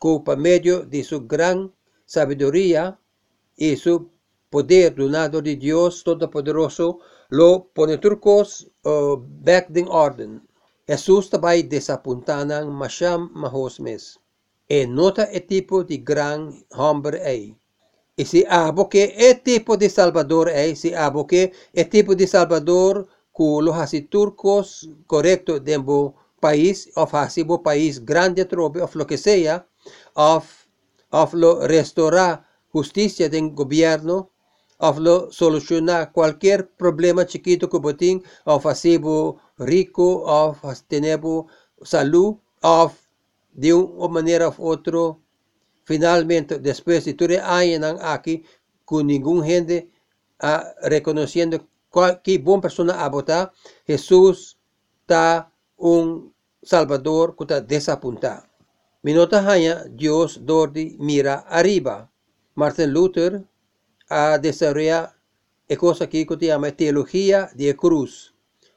que 0.00 0.22
por 0.24 0.38
medio 0.38 0.80
de 0.80 1.04
su 1.04 1.26
gran 1.26 1.70
sabiduría 2.06 2.98
y 3.54 3.76
su 3.76 4.08
poder 4.48 4.94
donado 4.94 5.42
de 5.42 5.56
Dios 5.56 6.02
Todopoderoso, 6.02 7.00
lo 7.28 7.68
pone 7.74 7.98
turcos 7.98 8.66
uh, 8.84 9.16
back 9.18 9.68
in 9.76 9.88
orden. 9.88 10.40
Jesús 10.86 11.28
tabay 11.28 11.62
desapuntanan 11.62 12.72
masyam 12.72 13.30
mahosmes. 13.34 14.18
E 14.68 14.86
nota 14.86 15.28
e 15.30 15.40
tipo 15.40 15.84
de 15.84 15.98
gran 15.98 16.64
hombre 16.70 17.20
ay. 17.24 17.54
E 18.20 18.24
si 18.26 18.44
abo 18.48 18.88
que 18.92 19.04
e 19.16 19.34
tipo 19.34 19.76
de 19.76 19.88
Salvador 19.88 20.48
ay, 20.48 20.76
si 20.76 20.92
abo 20.94 21.26
que 21.26 21.52
e 21.72 21.84
tipo 21.84 22.14
de 22.14 22.26
Salvador 22.26 23.08
que 23.36 23.44
lo 23.64 23.72
hasi 23.72 24.02
turcos 24.02 24.90
correcto 25.06 25.60
dembo 25.60 26.14
país, 26.40 26.90
of 26.94 27.14
hasibo 27.14 27.62
país 27.62 28.04
grande 28.04 28.44
trobe, 28.44 28.82
of 28.82 28.94
lo 28.96 29.06
que 29.06 29.16
sea, 29.16 29.66
of, 30.14 30.44
of 31.10 31.32
lo 31.32 31.66
restaurar 31.66 32.44
justicia 32.74 33.28
del 33.30 33.50
gobierno, 33.54 34.30
of 34.78 34.98
lo 34.98 35.30
solucionar 35.32 36.12
cualquier 36.12 36.68
problema 36.82 37.24
chiquito 37.24 37.70
que 37.70 37.78
botín, 37.78 38.22
of 38.44 38.66
hasibo 38.66 39.38
rico, 39.56 40.24
of 40.26 40.58
tenebo 40.88 41.46
salud 41.82 42.36
of 42.60 42.92
de 43.52 43.72
una 43.72 44.08
manera 44.08 44.48
u 44.48 44.68
otra 44.68 45.16
finalmente 45.84 46.58
después 46.58 47.04
de 47.04 47.40
años 47.40 47.98
aquí 48.02 48.44
con 48.84 49.06
ningún 49.06 49.44
gente 49.44 49.90
a, 50.38 50.74
reconociendo 50.82 51.66
que 52.22 52.38
buena 52.38 52.62
persona 52.62 53.04
a 53.04 53.08
votar 53.08 53.52
Jesús 53.86 54.58
está 55.02 55.52
un 55.76 56.32
salvador 56.62 57.34
que 57.36 57.44
está 57.44 57.60
desapuntado. 57.60 58.44
Mi 59.02 59.12
nota 59.12 59.40
hanya 59.40 59.84
Dios 59.84 60.40
dordi 60.46 60.96
mira 60.98 61.44
arriba. 61.48 62.10
Martin 62.54 62.92
Luther 62.92 63.44
a 64.08 64.38
desarrollado 64.38 65.12
cosa 65.76 66.06
que 66.08 66.26
se 66.28 66.46
llama 66.46 66.70
teología 66.70 67.50
de 67.54 67.74
cruz. 67.74 68.34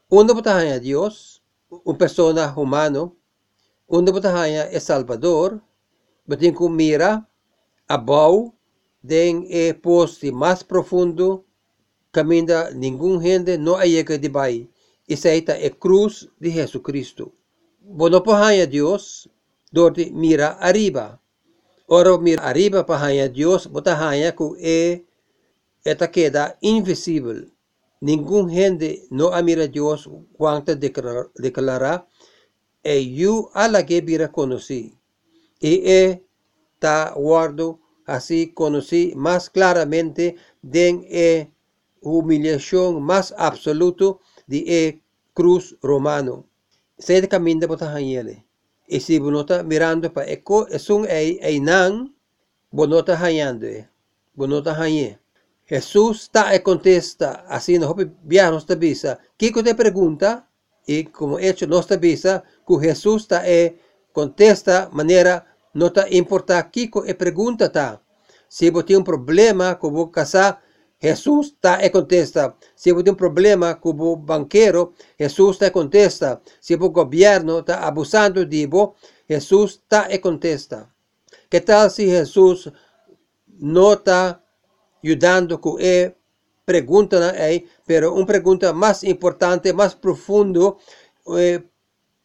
Onde 0.08 0.32
botahanya 0.32 0.78
Dios, 0.78 1.42
una 1.68 1.98
persona 1.98 2.54
humano, 2.56 3.16
onde 3.86 4.12
botahanya 4.12 4.64
é 4.70 4.80
Salvador, 4.80 5.60
batin 6.26 6.52
com 6.52 6.68
mira, 6.68 7.26
abau, 7.88 8.54
den 9.02 9.46
e 9.48 9.72
poste 9.74 10.32
mais 10.32 10.62
profundo, 10.62 11.44
caminha 12.12 12.70
nenhum 12.70 13.20
gente 13.22 13.56
não 13.56 13.78
llega 13.82 14.18
de 14.18 14.28
bai. 14.28 14.68
Essa 15.08 15.28
é 15.28 15.38
a 15.38 15.70
cruz 15.70 16.28
de 16.40 16.50
Jesus 16.50 16.82
Cristo. 16.82 17.32
Bono 17.80 18.20
pahanya 18.20 18.66
Dios, 18.66 19.28
dorte 19.72 20.10
mira 20.10 20.56
arriba. 20.58 21.20
Ora 21.88 22.18
mira 22.18 22.42
arriba 22.42 22.82
pahanya 22.82 23.28
Dios, 23.28 23.66
botahanya 23.66 24.32
ku 24.32 24.56
e 24.58 25.04
esta 25.84 26.10
queda 26.10 26.58
invisible. 26.60 27.52
Ningún 28.00 28.50
gente 28.50 29.06
no 29.10 29.32
admira 29.32 29.64
a 29.64 29.68
Dios 29.68 30.10
cuanto 30.32 30.74
declara, 30.74 32.06
e 32.82 33.14
yo 33.14 33.50
a 33.54 33.68
la 33.68 33.86
que 33.86 34.00
vira 34.00 34.32
conocí. 34.32 34.95
Y 35.60 35.82
esta 35.84 37.12
guardo 37.16 37.80
así 38.04 38.52
conocí 38.52 39.12
más 39.16 39.50
claramente 39.50 40.36
de 40.62 40.88
e 41.10 41.50
humillación 42.00 43.02
más 43.02 43.34
absoluta 43.36 44.18
de 44.46 44.58
e 44.66 45.02
cruz 45.34 45.76
romano. 45.82 46.46
Se 46.98 47.26
camina 47.28 47.66
por 47.66 47.82
hanyele. 47.82 48.46
Y 48.88 49.00
si 49.00 49.18
bonota 49.18 49.62
mirando 49.62 50.12
para 50.12 50.30
eco, 50.30 50.68
es 50.68 50.88
un 50.90 51.06
ei, 51.08 51.38
ei 51.42 51.60
nan, 51.60 52.14
bonota 52.70 53.18
hanyando. 53.18 53.66
Bonota 54.34 54.72
hanyé. 54.72 55.18
Jesús 55.64 56.22
está 56.22 56.54
y 56.54 56.60
contesta, 56.60 57.44
así 57.48 57.78
nos 57.78 57.94
viaja 58.22 58.52
nuestra 58.52 58.76
visa. 58.76 59.18
Kiko 59.36 59.64
te 59.64 59.74
pregunta, 59.74 60.48
y 60.86 61.04
como 61.04 61.40
hecho 61.40 61.66
nuestra 61.66 61.96
visa, 61.96 62.44
que 62.66 62.78
Jesús 62.78 63.22
está 63.22 63.42
y 63.50 63.76
contesta 64.16 64.88
manera, 64.92 65.44
no 65.74 65.92
te 65.92 66.16
importa 66.16 66.70
Kiko 66.70 67.04
y 67.06 67.12
pregunta 67.12 67.70
ta. 67.70 68.02
Si 68.48 68.70
vos 68.70 68.86
tienes 68.86 69.00
un 69.00 69.04
problema 69.04 69.78
con 69.78 69.92
vos 69.92 70.08
casar, 70.10 70.58
Jesús 70.98 71.48
está 71.48 71.84
y 71.84 71.90
contesta. 71.90 72.56
Si 72.74 72.92
vos 72.92 73.04
tienes 73.04 73.12
un 73.12 73.18
problema 73.18 73.78
con 73.78 73.94
vos 73.94 74.18
banquero, 74.24 74.94
Jesús 75.18 75.56
está 75.56 75.66
y 75.66 75.70
contesta. 75.70 76.40
Si 76.60 76.76
vos 76.76 76.92
gobierno 76.92 77.58
está 77.58 77.86
abusando 77.86 78.42
de 78.42 78.66
vos, 78.66 78.96
Jesús 79.28 79.82
está 79.82 80.08
y 80.10 80.18
contesta. 80.18 80.90
¿Qué 81.50 81.60
tal 81.60 81.90
si 81.90 82.06
Jesús 82.06 82.72
no 83.46 83.92
está 83.92 84.42
ayudando 85.04 85.60
con 85.60 85.76
él, 85.78 86.16
pregunta 86.64 87.18
a 87.18 87.50
él, 87.50 87.68
pero 87.84 88.14
una 88.14 88.24
pregunta 88.24 88.72
más 88.72 89.04
importante, 89.04 89.74
más 89.74 89.94
profundo, 89.94 90.78
eh, 91.36 91.62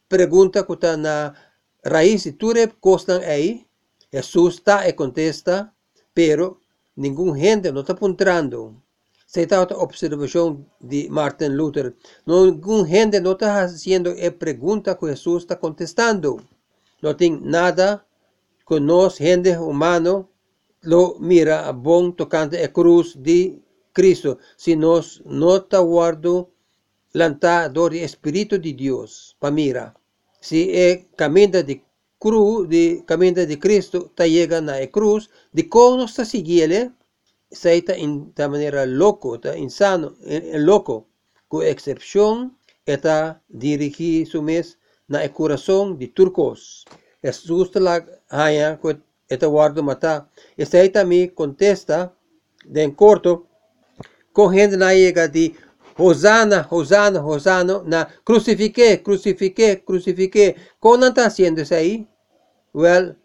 pregunta 0.07 0.65
que 0.65 0.74
está 0.74 0.95
na 0.95 1.50
raíz 1.83 2.23
de 2.23 2.33
tudo 2.33 2.61
costan 2.79 3.23
ahí. 3.23 3.67
Jesús 4.11 4.55
está 4.55 4.88
y 4.88 4.93
contesta, 4.93 5.73
pero 6.13 6.60
ningún 6.95 7.36
gente 7.36 7.71
no 7.71 7.82
está 7.82 7.93
apuntando. 7.93 8.75
Se 9.25 9.43
está 9.43 9.62
otra 9.62 9.77
observación 9.77 10.67
de 10.79 11.08
Martin 11.10 11.56
Luther. 11.56 11.95
Ningún 12.25 12.86
gente 12.86 13.21
no 13.21 13.32
está 13.32 13.63
haciendo 13.63 14.13
la 14.13 14.32
pregunta 14.32 14.97
que 14.97 15.08
Jesús 15.08 15.43
está 15.43 15.58
contestando. 15.60 16.43
No 17.01 17.15
tiene 17.15 17.39
nada 17.41 18.06
con 18.65 18.86
nos, 18.86 19.17
gente 19.17 19.58
humano, 19.58 20.29
lo 20.82 21.15
mira 21.19 21.67
a 21.67 21.71
bom 21.71 22.13
tocante 22.15 22.63
a 22.63 22.71
cruz 22.71 23.21
de 23.21 23.62
Cristo, 23.93 24.38
si 24.56 24.75
nos 24.75 25.21
nota 25.25 25.79
guardo 25.79 26.51
lantador 27.13 27.91
de 27.91 28.03
Espíritu 28.03 28.58
de 28.58 28.73
Dios, 28.73 29.36
pa 29.39 29.51
mira. 29.51 29.93
Si 30.41 30.71
é 30.73 31.06
camino 31.15 31.63
de 31.63 31.75
cruz, 32.19 32.67
de 32.67 33.04
camino 33.06 33.45
de 33.45 33.58
Cristo, 33.58 34.12
ta 34.15 34.25
llega 34.25 34.60
na 34.60 34.75
cruz, 34.88 35.30
de 35.54 35.69
como 35.69 36.06
está 36.06 36.25
siguiendo, 36.25 36.93
se 37.51 37.77
está 37.77 37.93
en 37.95 38.34
de 38.34 38.47
manera 38.47 38.86
loco, 38.86 39.36
está 39.36 39.58
insano, 39.58 40.15
en, 40.25 40.65
loco, 40.65 41.08
con 41.47 41.65
excepción, 41.65 42.58
está 42.86 43.41
dirigido 43.47 44.30
su 44.32 44.41
mes 44.41 44.77
na 45.08 45.27
corazón 45.30 45.97
de 45.99 46.08
turcos. 46.08 46.86
Jesús 47.21 47.69
la 47.75 48.04
haya, 48.30 48.80
este 49.30 49.45
guardo 49.45 49.84
mata. 49.84 50.27
Este 50.58 50.77
aí 50.77 50.89
também 50.89 51.30
contesta, 51.30 52.13
de 52.65 52.91
corto, 52.91 53.45
correndo 54.34 54.77
na 54.77 54.93
llega 54.93 55.27
de 55.27 55.54
Hosana, 56.01 56.67
Hosana, 56.69 57.23
Hosana, 57.23 57.83
na 57.83 58.07
crucifique, 58.25 58.97
crucifique. 59.85 60.55
Como 60.79 60.97
não 60.97 61.09
está 61.09 61.27
haciendo 61.27 61.61
isso 61.61 61.73
aí? 61.73 62.07
Well, 62.73 63.15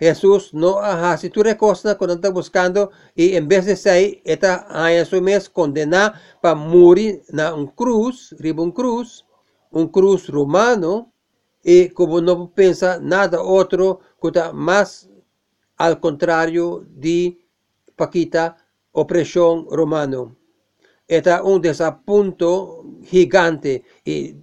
Jesús 0.00 0.52
no 0.52 0.78
hace 0.78 1.30
tu 1.30 1.42
recosta 1.42 1.94
quando 1.94 2.14
está 2.14 2.30
buscando 2.30 2.90
e 3.16 3.36
em 3.36 3.46
vez 3.46 3.66
de 3.66 3.76
sair, 3.76 4.20
está 4.24 4.66
a 4.68 5.04
su 5.04 5.20
mes 5.22 5.46
condenar 5.46 6.20
para 6.40 6.56
morir 6.56 7.22
na 7.30 7.54
um 7.54 7.66
cruz, 7.66 8.34
riba 8.40 8.68
cruz, 8.72 9.24
um 9.72 9.86
cruz 9.86 10.28
romano, 10.28 11.12
e 11.64 11.88
como 11.90 12.20
não 12.20 12.48
pensa 12.48 12.98
nada 12.98 13.40
outro, 13.42 14.00
que 14.20 14.28
está 14.28 14.52
mais 14.52 15.08
al 15.78 16.00
contrario 16.00 16.84
de 16.88 17.38
Paquita, 17.96 18.56
opresión 18.92 19.66
romano. 19.70 20.41
Era 21.12 21.42
un 21.42 21.60
desapunto 21.60 22.86
gigante 23.04 23.84
y 24.02 24.34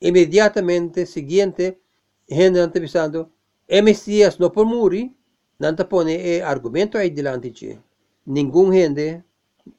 inmediatamente 0.00 1.06
siguiente, 1.06 1.80
gente 2.26 2.68
pensando, 2.80 3.30
el 3.68 3.84
Mesías 3.84 4.40
no 4.40 4.50
por 4.50 4.66
morir, 4.66 5.14
nanta 5.60 5.88
pone 5.88 6.38
el 6.38 6.42
argumento 6.42 6.98
ahí 6.98 7.10
delante 7.10 7.52
de 7.52 7.78
Ningún 8.24 8.72
gente 8.72 9.22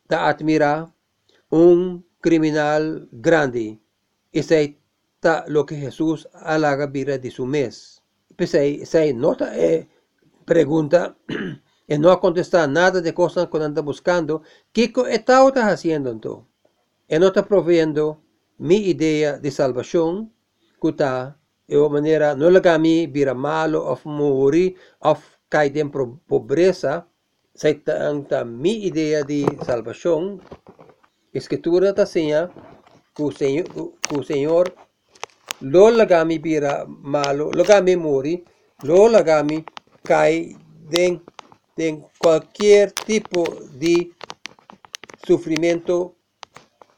da 0.07 0.29
admira 0.29 0.95
un 1.49 2.05
criminal 2.21 3.09
grande. 3.11 3.77
Ese 4.31 4.79
está 5.15 5.43
lo 5.49 5.65
que 5.65 5.75
Jesús 5.75 6.29
halaga 6.31 6.87
vida 6.87 7.17
de 7.17 7.31
su 7.31 7.45
mes. 7.45 8.01
Pues 8.37 8.55
ahí, 8.55 9.13
nota 9.13 9.57
es 9.57 9.87
pregunta 10.45 11.17
y 11.89 11.97
no 11.97 12.19
contesta 12.19 12.67
nada 12.67 13.01
de 13.01 13.13
cosas 13.15 13.47
que 13.47 13.57
anda 13.57 13.81
buscando, 13.81 14.43
¿qué 14.71 14.93
está 15.09 15.41
haciendo 15.71 16.11
entonces? 16.11 16.45
Él 17.07 17.19
no 17.19 17.27
está 17.27 17.47
proveyendo 17.47 18.21
mi 18.59 18.75
idea 18.75 19.39
de 19.39 19.49
salvación, 19.49 20.31
que 20.79 20.89
está 20.89 21.39
de 21.67 21.89
manera 21.89 22.35
no 22.35 22.49
le 22.51 22.77
mí 22.77 23.07
vira 23.07 23.33
malo 23.33 23.85
o 23.85 23.99
morir 24.07 24.75
o 24.99 25.17
caer 25.49 25.77
en 25.79 25.89
pobreza, 25.91 27.07
se 27.55 27.71
está 27.71 28.45
mi 28.45 28.85
idea 28.85 29.23
de 29.23 29.45
salvación. 29.65 30.41
Escritura 31.33 31.89
está 31.89 32.05
seña 32.05 32.51
que 33.15 33.23
el 33.23 33.35
Señor, 33.35 33.65
que 34.07 34.15
el 34.15 34.25
Señor 34.25 34.75
lo 35.61 35.89
lagami 35.89 36.37
vira 36.37 36.85
malo, 36.87 37.49
lo 37.51 37.63
lagami 37.63 37.95
morir, 37.95 38.45
lo 38.83 39.09
lagami 39.09 39.65
cae 40.03 40.55
de, 40.87 41.19
de 41.79 42.03
cualquier 42.17 42.91
tipo 42.91 43.45
de 43.71 44.11
sufrimiento 45.25 46.17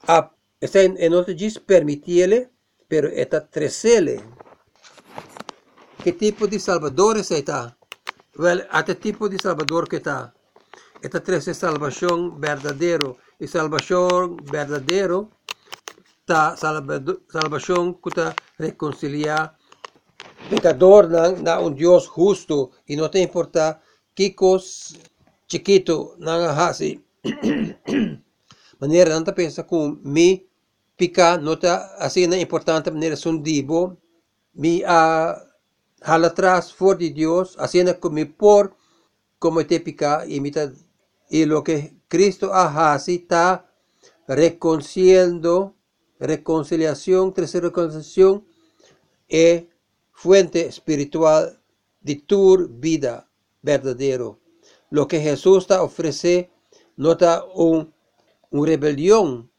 a, 0.08 0.32
está 0.60 0.82
en, 0.82 0.96
en 0.98 1.14
otro 1.14 1.32
dice 1.32 1.60
permitirle, 1.60 2.50
pero 2.88 3.06
está 3.08 3.46
trecele. 3.48 4.20
¿Qué 6.02 6.12
tipo 6.12 6.48
de 6.48 6.58
salvador 6.58 7.18
es 7.18 7.30
esta? 7.30 7.78
Well, 8.36 8.66
este 8.74 8.96
tipo 8.96 9.28
de 9.28 9.38
salvador 9.38 9.88
que 9.88 9.96
está. 9.96 10.34
Esta 11.00 11.22
tres 11.22 11.46
es 11.46 11.58
salvación 11.58 12.40
verdadero. 12.40 13.18
Y 13.38 13.46
salvación 13.46 14.36
verdadero 14.50 15.30
está 16.20 16.56
salvación 16.56 17.94
que 17.94 18.08
está 18.08 18.34
reconciliar 18.58 19.56
pecador 20.50 21.08
na, 21.08 21.60
un 21.60 21.74
Dios 21.74 22.08
justo 22.08 22.70
y 22.86 22.96
no 22.96 23.08
te 23.10 23.20
importa 23.20 23.80
cos 24.34 24.96
chiquito 25.48 26.16
na 26.18 26.50
hasi. 26.52 27.00
manera 28.80 29.14
não 29.18 29.24
pensa 29.34 29.62
com 29.62 29.98
mi 30.02 30.46
pica 30.96 31.40
está 31.40 31.96
assim 31.98 32.26
na 32.26 32.36
importante 32.36 32.90
maneira 32.90 33.16
sundibo 33.16 33.96
mi 34.54 34.82
a 34.84 35.40
jala 36.02 36.26
atrás 36.28 36.70
for 36.70 36.96
de 36.96 37.10
Dios, 37.10 37.56
haciendo 37.58 37.98
como 38.00 38.26
por 38.36 38.76
como 39.38 39.64
te 39.64 39.80
pica 39.80 40.24
imita. 40.26 40.72
Y 41.30 41.46
lo 41.46 41.62
que 41.62 41.94
Cristo 42.08 42.52
hace 42.52 43.14
está 43.14 43.64
reconciliando, 44.28 45.74
reconciliación, 46.20 47.32
tercera 47.32 47.68
reconciliación, 47.68 48.44
es 49.28 49.64
fuente 50.12 50.66
espiritual 50.66 51.58
de 52.02 52.16
tu 52.16 52.68
vida 52.68 53.31
verdadero. 53.62 54.38
Lo 54.90 55.08
que 55.08 55.20
Jesús 55.20 55.66
te 55.66 55.74
ofrece 55.74 56.50
no 56.96 57.12
está 57.12 57.44
un, 57.54 57.92
una 58.50 58.66
rebelión 58.66 59.50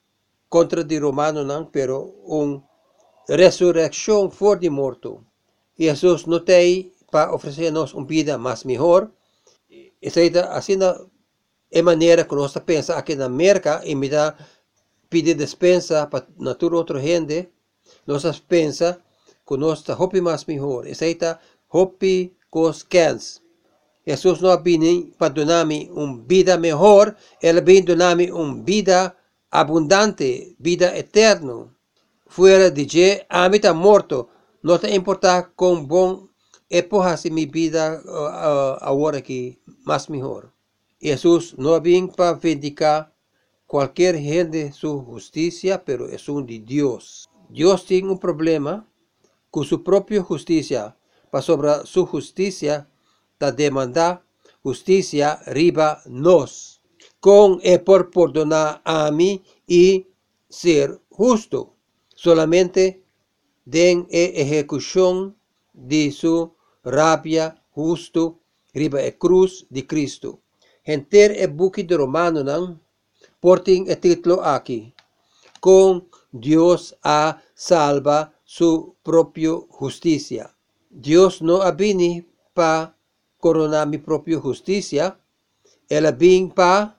contra 0.50 0.84
de 0.84 1.00
romano, 1.00 1.44
¿no? 1.44 1.72
pero 1.72 2.04
una 2.26 2.64
resurrección 3.28 4.30
por 4.30 4.60
de 4.60 4.70
muerto. 4.70 5.24
Jesús 5.76 6.28
no 6.28 6.44
te 6.44 6.92
para 7.10 7.34
ofrecernos 7.34 7.94
una 7.94 8.06
vida 8.06 8.38
más 8.38 8.66
mejor. 8.66 9.12
Está 10.02 10.56
haciendo 10.56 11.10
de 11.72 11.82
manera 11.82 12.28
que 12.28 12.36
nós 12.36 12.54
pensa 12.66 12.98
aqui 12.98 13.16
na 13.16 13.26
América 13.26 13.82
e 13.84 13.96
me 13.96 14.08
dá 14.08 14.36
pedir 15.10 15.36
despensa 15.36 16.08
para 16.08 16.28
natura 16.38 16.78
outra 16.78 17.00
gente, 17.00 17.50
nós 18.06 18.40
pensa 18.40 19.00
que 19.48 19.58
nós 19.58 19.80
está 19.80 19.94
hopi 19.94 20.22
mais 20.22 20.46
melhor. 20.46 20.88
Essa 20.88 21.06
aí 21.06 21.12
está 21.12 21.40
hopi 21.70 22.36
cos 22.50 22.82
cans. 22.84 23.43
Jesus 24.06 24.42
não 24.42 24.62
vem 24.62 25.14
para 25.18 25.34
dar-me 25.34 25.90
uma 25.92 26.22
vida 26.28 26.58
melhor, 26.58 27.16
ele 27.42 27.62
vem 27.62 27.84
dar-me 27.84 28.32
uma 28.32 28.62
vida 28.64 29.16
abundante, 29.50 30.56
vida 30.60 30.98
eterna. 30.98 31.70
Fora 32.28 32.70
de 32.70 32.86
que 32.86 33.26
a 33.30 33.48
mim 33.48 33.58
está 33.58 33.74
morto, 33.74 34.28
não 34.62 34.78
te 34.78 34.88
importa 34.94 35.52
é 36.70 36.82
porra 36.82 37.16
se 37.16 37.30
minha 37.30 37.48
vida 37.48 38.02
uh, 38.04 38.10
uh, 38.10 38.78
agora 38.82 39.20
aqui 39.20 39.60
mais 39.86 40.08
melhor. 40.08 40.52
Jesús 41.00 41.54
no 41.58 41.80
vino 41.80 42.08
para 42.08 42.34
vindicar 42.34 43.14
cualquier 43.68 44.18
gente 44.18 44.72
su 44.72 45.04
justicia, 45.06 45.84
pero 45.86 46.08
es 46.08 46.28
un 46.28 46.46
de 46.46 46.60
Dios. 46.60 47.30
Dios 47.50 47.86
tiene 47.86 48.10
un 48.10 48.18
problema 48.18 48.88
con 49.52 49.66
su 49.66 49.84
propia 49.84 50.24
justicia, 50.24 50.96
para 51.30 51.44
sobre 51.44 51.86
su 51.86 52.08
justicia, 52.08 52.88
la 53.44 53.52
demanda 53.52 54.24
justicia 54.64 55.28
riba 55.48 56.02
nos, 56.08 56.80
con 57.20 57.60
e 57.62 57.76
por 57.80 58.02
perdonar 58.16 58.82
a 58.86 59.12
mí 59.12 59.44
y 59.68 60.08
ser 60.48 60.88
justo. 61.10 61.76
Solamente 62.16 63.04
den 63.66 64.08
e 64.10 64.24
ejecución 64.44 65.36
de 65.74 66.12
su 66.12 66.56
rabia 66.84 67.46
justo 67.76 68.22
riba 68.74 69.00
e 69.04 69.12
cruz 69.18 69.52
de 69.70 69.82
Cristo. 69.92 70.30
Henter 70.84 71.30
e 71.44 71.48
buki 71.48 71.84
de 71.84 71.96
Romano 71.98 72.40
nang 72.44 72.80
porting 73.44 73.92
e 73.92 73.96
titlo 74.00 74.36
aquí. 74.40 74.80
Con 75.60 76.08
Dios 76.32 76.96
a 77.04 77.44
salva 77.56 78.32
su 78.44 78.96
propio 79.04 79.68
justicia. 79.70 80.56
Dios 80.90 81.42
no 81.42 81.62
abini 81.62 82.24
pa 82.54 82.96
coronar 83.44 83.86
mi 83.86 83.98
propia 83.98 84.40
justicia, 84.40 85.20
él 85.90 86.06
abin 86.06 86.50
pa 86.50 86.98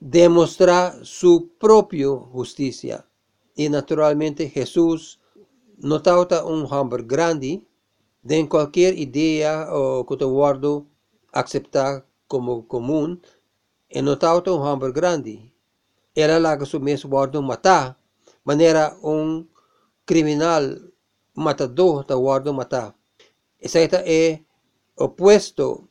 demostrar 0.00 0.98
su 1.04 1.52
propia 1.60 2.08
justicia. 2.08 3.06
Y 3.54 3.68
naturalmente 3.68 4.50
Jesús 4.50 5.20
no 5.78 6.02
tauta 6.02 6.44
un 6.44 6.66
hambre 6.68 7.04
grande 7.04 7.62
de 8.22 8.48
cualquier 8.48 8.98
idea 8.98 9.68
o 9.70 10.04
que 10.04 10.16
te 10.16 10.24
guardo 10.24 10.86
aceptar 11.32 12.04
como 12.26 12.66
comum 12.66 13.20
e 13.88 14.02
notava 14.02 14.42
um 14.50 14.66
hamburger 14.66 14.92
grande. 14.92 15.54
Ela 16.16 16.38
lá 16.38 16.58
que 16.58 16.78
mesmo 16.80 17.10
guarda 17.10 17.40
matar, 17.40 17.96
maneira 18.44 18.96
um 19.04 19.46
criminal 20.04 20.64
matador 21.32 22.04
da 22.04 22.16
guarda 22.16 22.52
matar. 22.52 22.92
Essa 23.60 23.78
é 23.78 24.45
opuesto, 24.96 25.88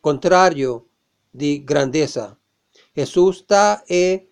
contrário 0.00 0.86
de 1.32 1.58
grandeza. 1.58 2.36
Jesus 2.96 3.36
está 3.36 3.82
é 3.88 4.24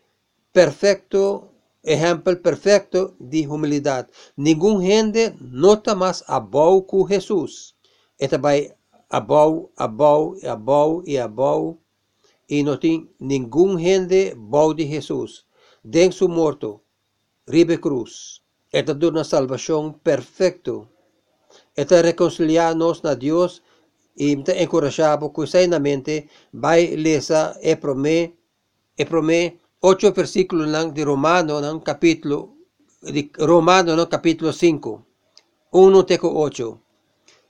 perfeito, 0.53 1.49
exemplo 1.85 2.37
perfeito 2.37 3.15
de 3.21 3.47
humildade. 3.47 4.09
Nenhum 4.37 4.81
gente 4.81 5.35
nota 5.41 5.95
mais 5.95 6.25
a 6.27 6.41
boa 6.41 6.83
que 6.83 7.15
Jesus. 7.15 7.75
Eta 8.19 8.39
vai 8.39 8.75
abau, 9.11 9.71
abau, 9.77 10.35
abau 10.43 11.03
e 11.07 11.19
abau, 11.19 11.79
e 12.49 12.63
não 12.63 12.77
tem 12.77 13.09
nenhum 13.21 13.79
gente 13.79 14.35
bau 14.35 14.73
de 14.73 14.87
Jesus. 14.87 15.45
Den 15.85 16.11
su 16.11 16.29
morto, 16.29 16.81
ribe 17.47 17.79
cruz. 17.79 18.41
Esta 18.73 18.93
deu 18.95 19.11
uma 19.11 19.23
salvação 19.23 19.93
perfeito. 19.93 20.89
Esta 21.77 22.03
reconciliar-nos 22.03 23.03
na 23.03 23.15
Deus 23.15 23.63
e 24.17 24.37
me 24.37 24.63
encorajava 24.63 25.31
que 25.31 25.47
sainamente 25.47 26.29
vai 26.53 26.97
lesa 26.97 27.59
e 27.61 27.77
promê, 27.77 28.33
e 28.97 29.05
promê, 29.05 29.59
oito 29.83 30.11
versículos 30.13 30.67
de 30.95 31.03
Romano, 31.05 31.61
ng 31.61 31.81
capítulo, 31.81 32.57
de 33.03 33.31
Romano, 33.39 33.95
ng 33.95 34.09
capítulo 34.09 34.53
5. 34.53 35.07
1 35.73 36.05
teco 36.05 36.33
8 36.33 36.81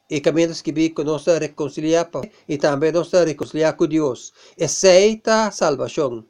y 0.09 0.21
caminos 0.21 0.63
que 0.63 0.73
vi 0.73 0.91
con 0.91 1.07
nuestra 1.07 1.39
reconciliar 1.39 2.11
y 2.47 2.59
también 2.59 2.95
nuestra 2.95 3.25
reconciliar 3.25 3.77
con 3.77 3.89
Dios. 3.89 4.33
Esta 4.57 5.51
salvación 5.51 6.29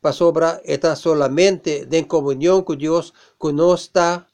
para 0.00 0.12
sobra 0.12 0.62
está 0.64 0.96
solamente 0.96 1.86
en 1.90 2.04
comunión 2.04 2.62
con 2.62 2.78
Dios, 2.78 3.12
que 3.38 3.52
no 3.52 3.74
está 3.74 4.29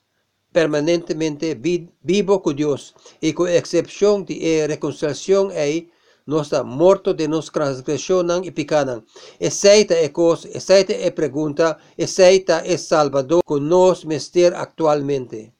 permanentemente 0.57 1.55
vivo 2.03 2.43
con 2.43 2.57
Dios 2.57 2.95
y 3.21 3.35
con 3.35 3.47
excepción 3.47 4.25
de 4.25 4.65
reconciliación 4.67 5.51
ahí 5.51 5.91
no 6.25 6.41
está 6.41 6.63
muerto 6.63 7.13
de 7.13 7.29
nos 7.29 7.53
transgresión 7.53 8.43
y 8.43 8.51
picanan. 8.51 9.05
Esta 9.39 9.75
es 9.75 10.11
cosa, 10.13 10.49
esta 10.55 10.79
es 10.79 11.13
pregunta, 11.13 11.77
esta 11.99 12.65
es 12.65 12.89
Salvador 12.89 13.43
con 13.45 13.69
nos 13.69 14.07
mister 14.07 14.55
actualmente. 14.55 15.53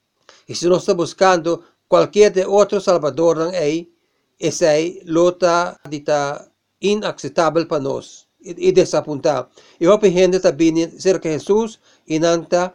Y 0.47 0.55
si 0.55 0.65
no 0.67 0.77
está 0.77 0.93
buscando 0.95 1.61
cualquier 1.87 2.33
de 2.33 2.43
otro 2.43 2.81
salvador 2.81 3.37
não 3.37 3.51
é, 3.51 3.85
esse 4.39 4.65
aí 4.65 4.99
luta 5.05 5.79
dita 5.87 6.49
inaceptável 6.81 7.67
para 7.67 7.83
nós 7.83 8.27
e, 8.41 8.69
e 8.69 8.71
desapontar. 8.71 9.47
E 9.79 9.87
hope 9.87 10.09
gente 10.09 10.37
está 10.37 10.51
cerca 10.97 11.29
de 11.29 11.37
Jesus 11.37 11.79
e 12.07 12.17
não 12.17 12.41
está 12.41 12.73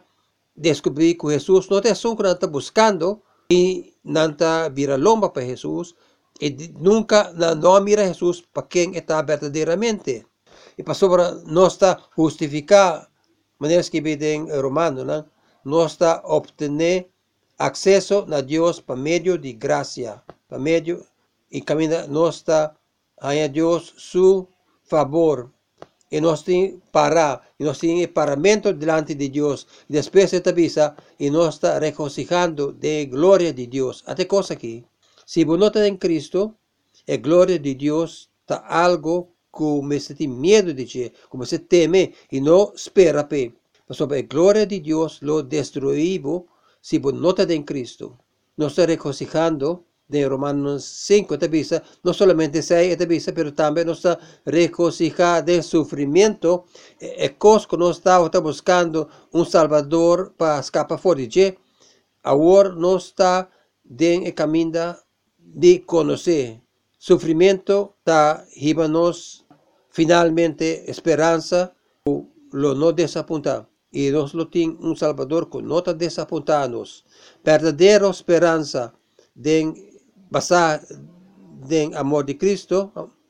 descobrir 0.55 1.15
que 1.15 1.29
Jesus 1.29 1.67
não 1.69 1.79
é 1.79 1.93
só 1.93 2.15
que 2.15 2.23
está 2.23 2.47
buscando 2.47 3.21
não 4.03 4.31
está 4.31 4.69
vira 4.69 4.95
lomba 4.95 5.29
para 5.29 5.45
Jesus 5.45 5.95
e 6.41 6.49
nunca 6.79 7.31
não 7.33 7.79
mira 7.81 8.07
Jesus 8.07 8.41
para 8.41 8.63
quem 8.63 8.95
está 8.95 9.21
verdadeiramente. 9.21 10.25
E 10.77 10.83
para 10.83 10.93
sobre 10.93 11.21
nós 11.45 11.73
está 11.73 11.99
justificar, 12.17 13.07
maneira 13.59 13.83
que 13.83 13.99
em 13.99 14.51
Romano, 14.59 15.03
não? 15.05 15.25
nós 15.63 15.91
está 15.91 16.21
obter 16.25 17.07
acceso 17.57 18.25
a 18.31 18.41
Dios 18.41 18.81
por 18.81 18.97
medio 18.97 19.37
de 19.37 19.53
gracia, 19.53 20.23
por 20.47 20.59
medio 20.59 21.05
y 21.49 21.61
camina 21.61 22.07
nuestra 22.07 22.75
a 23.19 23.31
Dios 23.47 23.93
su 23.95 24.49
favor 24.83 25.51
y 26.13 26.21
nos 26.21 26.43
tiene 26.43 26.79
para 26.91 27.41
y 27.57 27.63
nos 27.63 27.79
tiene 27.79 28.07
paramento 28.07 28.71
delante 28.71 29.15
de 29.15 29.29
Dios 29.29 29.67
después 29.87 30.29
de 30.29 30.37
esta 30.37 30.51
visa 30.51 30.95
y 31.17 31.31
nos 31.31 31.55
está 31.55 31.79
regocijando 31.79 32.71
de 32.71 33.07
gloria 33.07 33.51
de 33.51 33.65
Dios. 33.65 34.03
Hasta 34.05 34.27
cosa 34.27 34.53
aquí, 34.53 34.85
si 35.25 35.43
vos 35.43 35.57
no 35.57 35.71
en 35.73 35.97
Cristo, 35.97 36.55
la 37.07 37.17
gloria 37.17 37.57
de 37.57 37.73
Dios 37.73 38.29
está 38.41 38.57
algo 38.57 39.29
como 39.49 39.91
se 39.99 40.13
tiene 40.13 40.35
miedo 40.35 40.71
de 40.71 40.85
que, 40.85 41.13
como 41.29 41.45
se 41.47 41.57
teme 41.57 42.13
y 42.29 42.39
no 42.41 42.73
espera 42.75 43.27
pe. 43.27 43.51
Sobre 43.89 44.21
la 44.21 44.27
gloria 44.27 44.67
de 44.67 44.79
Dios 44.81 45.17
lo 45.21 45.41
destruimos 45.41 46.43
si 46.79 46.99
vos 46.99 47.15
no 47.15 47.33
en 47.37 47.63
Cristo. 47.63 48.19
No 48.55 48.67
está 48.67 48.85
regocijando 48.85 49.83
de 50.13 50.29
Romanos 50.29 50.85
5, 50.85 51.33
esta 51.33 51.47
visa, 51.47 51.83
no 52.03 52.13
solamente 52.13 52.61
6, 52.61 52.91
esta 52.91 53.05
visa, 53.05 53.33
pero 53.33 53.53
también 53.53 53.87
nos 53.87 53.97
está 53.97 54.19
regocijando 54.45 55.51
del 55.51 55.63
sufrimiento. 55.63 56.65
Cosa 57.37 57.67
que 57.67 57.77
no 57.77 57.89
está, 57.89 58.23
está 58.23 58.39
buscando 58.39 59.09
un 59.31 59.45
Salvador 59.45 60.33
para 60.37 60.59
escapar 60.59 60.99
fuera 60.99 61.21
de 61.21 61.57
Ahora 62.21 62.73
no 62.75 62.97
está 62.97 63.49
en 63.99 64.27
el 64.27 64.33
camino 64.33 64.95
de 65.37 65.83
conocer. 65.85 66.61
Sufrimiento 66.97 67.95
está 67.99 68.45
nos 68.87 69.45
finalmente 69.89 70.89
esperanza, 70.89 71.73
lo 72.51 72.75
no 72.75 72.91
desapuntar 72.91 73.67
y 73.91 74.09
nos 74.09 74.33
lo 74.33 74.47
tiene 74.47 74.75
un 74.79 74.95
Salvador 74.95 75.49
con 75.49 75.67
nota 75.67 75.93
desapuntados. 75.93 77.05
Verdadera 77.43 78.09
esperanza 78.09 78.93
den 79.35 79.75
basa 80.33 80.81
den 81.69 81.93
amor 81.93 82.25
de 82.25 82.33
Cristo, 82.33 82.89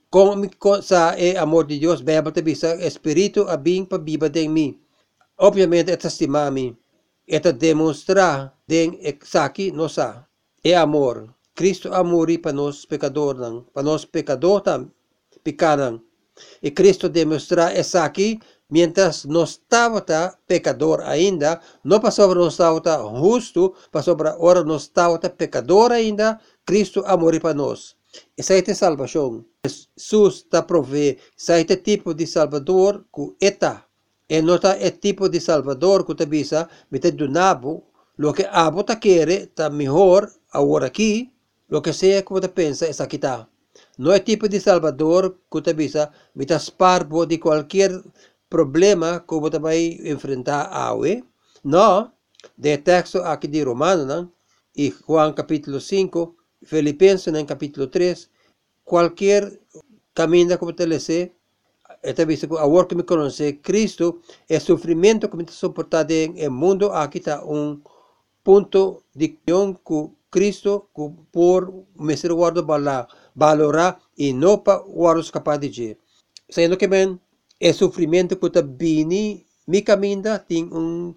com 0.09 0.81
sa 0.81 1.19
e 1.19 1.35
amor 1.35 1.67
de 1.67 1.79
Deus, 1.79 1.99
Bíblia 1.99 2.43
bisa 2.43 2.79
espírito 2.79 3.49
a 3.49 3.57
bem 3.57 3.83
pa 3.83 3.97
biba 3.97 4.29
den 4.29 4.53
mi. 4.53 4.79
Obviamente, 5.37 5.91
esta 5.91 6.07
estimami, 6.07 6.77
esta 7.27 7.51
demonstra 7.51 8.53
den 8.67 8.95
saki 9.23 9.71
no 9.71 9.89
sa, 9.89 10.29
e 10.63 10.73
amor. 10.73 11.27
Cristo 11.53 11.93
amori 11.93 12.37
pa 12.37 12.51
nos 12.51 12.85
pecador 12.85 13.37
nang, 13.37 13.65
pa 13.73 13.83
nos 13.83 14.05
pecador 14.05 14.61
tam. 14.61 14.89
E 16.61 16.71
Cristo 16.71 17.09
demonstra 17.09 17.69
aqui, 18.03 18.39
mientras 18.69 19.25
não 19.25 19.43
estava 19.43 20.01
pecador 20.47 21.01
ainda, 21.01 21.59
não 21.83 21.99
passou 21.99 22.33
não 22.33 22.47
estava 22.47 22.81
justo, 23.19 23.75
passou 23.91 24.15
para 24.15 24.35
ora 24.39 24.63
não 24.63 24.77
estava 24.77 25.19
pecador 25.19 25.91
ainda, 25.91 26.39
Cristo 26.65 27.03
amor 27.05 27.37
para 27.39 27.53
nós. 27.53 27.95
Essa 28.37 28.53
é 28.53 28.63
a 28.71 28.75
salvação. 28.75 29.45
Jesus 29.65 30.35
está 30.35 30.61
provê, 30.61 31.17
esse 31.37 31.51
é 31.51 31.75
tipo 31.75 32.13
de 32.13 32.25
salvador 32.27 33.05
que 33.13 33.35
eta. 33.45 33.85
E 34.29 34.41
não 34.41 34.55
é 34.55 34.91
tipo 34.91 35.27
de 35.29 35.39
salvador 35.41 36.05
que 36.05 36.13
está 36.13 36.25
bisa, 36.25 36.69
mete 36.89 37.11
do 37.11 37.27
nabo, 37.27 37.83
lo 38.17 38.33
que 38.33 38.45
abo 38.49 38.81
está 38.81 38.95
querer, 38.95 39.49
está 39.49 39.69
melhor 39.69 40.31
agora 40.51 40.87
aqui, 40.87 41.31
lo 41.69 41.81
que 41.81 41.91
seja 41.93 42.23
como 42.23 42.39
está 42.39 42.47
pensa, 42.47 42.87
essa 42.87 43.03
aqui 43.03 43.17
está. 43.17 43.47
No 43.97 44.13
es 44.13 44.23
tipo 44.23 44.47
de 44.47 44.59
salvador 44.59 45.41
que 45.51 45.61
te 45.61 45.71
avisa, 45.71 46.11
mitas 46.33 46.71
parvo 46.71 47.25
de 47.25 47.39
cualquier 47.39 47.91
problema 48.47 49.25
que 49.27 49.49
te 49.49 49.59
va 49.59 49.71
a 49.71 49.75
enfrentar 49.75 50.69
hoy. 50.93 51.23
No, 51.63 52.13
de 52.55 52.77
texto 52.77 53.25
aquí 53.25 53.47
de 53.47 53.63
Romano, 53.65 54.05
¿no? 54.05 54.33
y 54.75 54.91
Juan 54.91 55.33
capítulo 55.33 55.79
5, 55.79 56.35
Filipenses 56.65 57.33
en 57.33 57.45
capítulo 57.45 57.89
3, 57.89 58.29
cualquier 58.83 59.61
camino 60.13 60.57
que 60.57 60.73
te 60.73 60.87
le 60.87 60.99
sé, 60.99 61.33
esta 62.01 62.25
vez 62.25 62.43
ahora 62.59 62.87
que 62.87 62.95
me 62.95 63.05
conoce 63.05 63.61
Cristo, 63.61 64.19
el 64.47 64.59
sufrimiento 64.61 65.29
que 65.29 65.37
me 65.37 65.47
soportado 65.47 66.13
en 66.13 66.37
el 66.37 66.51
mundo, 66.51 66.93
aquí 66.93 67.19
está 67.19 67.43
un 67.43 67.83
punto 68.43 69.03
de 69.13 69.37
unión 69.47 69.75
con 69.75 70.15
Cristo 70.29 70.89
por 71.31 71.85
misericórdia 71.95 72.65
para 72.65 73.07
valorar 73.35 73.99
e 74.17 74.33
não 74.33 74.57
para 74.57 74.83
os 74.83 75.31
capaz 75.31 75.59
de 75.59 75.69
dizer. 75.69 75.97
Sendo 76.49 76.77
que 76.77 76.87
bem, 76.87 77.19
é 77.59 77.71
sofrimento 77.71 78.37
que 78.37 78.47
está 78.47 78.61
bini, 78.61 79.45
mi 79.67 79.81
caminho 79.81 80.39
tem 80.47 80.65
uma 80.65 81.15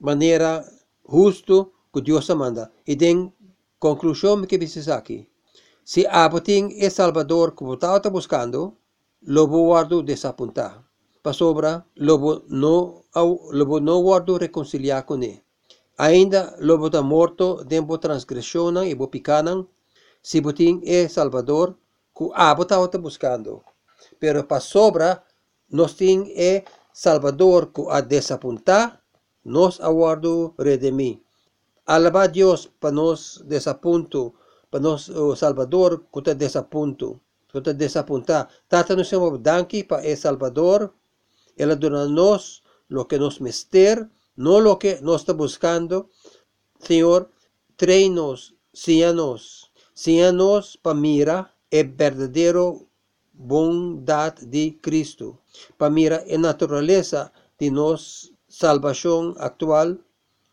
maneira 0.00 0.64
justa 1.08 1.66
que 1.92 2.00
Deus 2.00 2.28
manda. 2.30 2.72
E 2.86 2.96
tem 2.96 3.32
conclusão 3.84 4.46
que 4.46 4.56
diz 4.56 4.88
aqui. 4.88 5.28
Se 5.84 6.06
abating 6.06 6.80
é 6.80 6.88
Salvador 6.88 7.52
que 7.54 7.62
você 7.64 7.84
está 7.84 8.08
buscando, 8.08 8.78
lobo 9.26 9.66
guardo 9.68 10.02
desapontar. 10.02 10.82
Para 11.22 11.34
sobra, 11.34 11.84
lobo 11.94 12.42
não, 12.48 13.04
lobo 13.52 13.80
não 13.80 14.02
guardo 14.02 14.38
reconciliar 14.38 15.04
com 15.04 15.16
ele. 15.22 15.42
Ainda 15.98 16.56
lobo 16.60 16.88
da 16.88 17.02
morto 17.02 17.62
dembo 17.62 17.98
transgressão 17.98 18.82
e 18.82 18.94
bo 18.94 19.08
picanan, 19.08 19.66
si 20.22 20.40
buting 20.40 20.80
é 20.86 21.06
Salvador, 21.06 21.76
ku 22.14 22.32
abo 22.34 22.64
tao 22.64 22.88
ta 22.88 22.98
buscando. 22.98 23.62
Pero 24.18 24.44
pa 24.44 24.60
sobra, 24.60 25.22
nos 25.70 25.92
ting 25.92 26.32
é 26.34 26.64
Salvador 26.92 27.70
ku 27.70 27.90
a 27.90 28.00
desapunta, 28.00 28.98
nos 29.44 29.78
aguardo 29.78 30.54
redemi. 30.58 31.23
Alaba 31.86 32.28
Dios 32.28 32.72
pa 32.80 32.90
nos 32.90 33.44
desapunto, 33.44 34.32
pa 34.70 34.80
nos 34.80 35.12
Salvador 35.36 36.08
ku 36.10 36.24
ta 36.24 36.32
desapunto. 36.32 37.20
Ku 37.52 37.60
ta 37.60 37.72
desapunta. 37.76 38.48
Tata 38.68 38.96
nos 38.96 39.12
danki 39.42 39.84
pa 39.84 40.00
é 40.00 40.16
Salvador, 40.16 40.94
ela 41.56 41.76
dona 41.76 42.08
nos 42.08 42.62
lo 42.88 43.06
que 43.06 43.18
nos 43.18 43.40
mester, 43.40 44.08
no 44.36 44.60
lo 44.60 44.78
que 44.78 44.98
nos 45.02 45.20
está 45.20 45.32
buscando. 45.34 46.08
Señor, 46.80 47.30
treinos, 47.76 48.54
síanos, 48.72 49.70
síanos 49.92 50.78
para 50.80 50.98
mira 50.98 51.54
el 51.70 51.88
verdadero 51.88 52.86
bondad 53.34 54.34
de 54.36 54.78
Cristo, 54.80 55.40
para 55.76 55.90
mira 55.90 56.24
la 56.26 56.38
naturaleza 56.38 57.32
de 57.58 57.70
nos 57.70 58.32
salvación 58.48 59.34
actual 59.38 60.00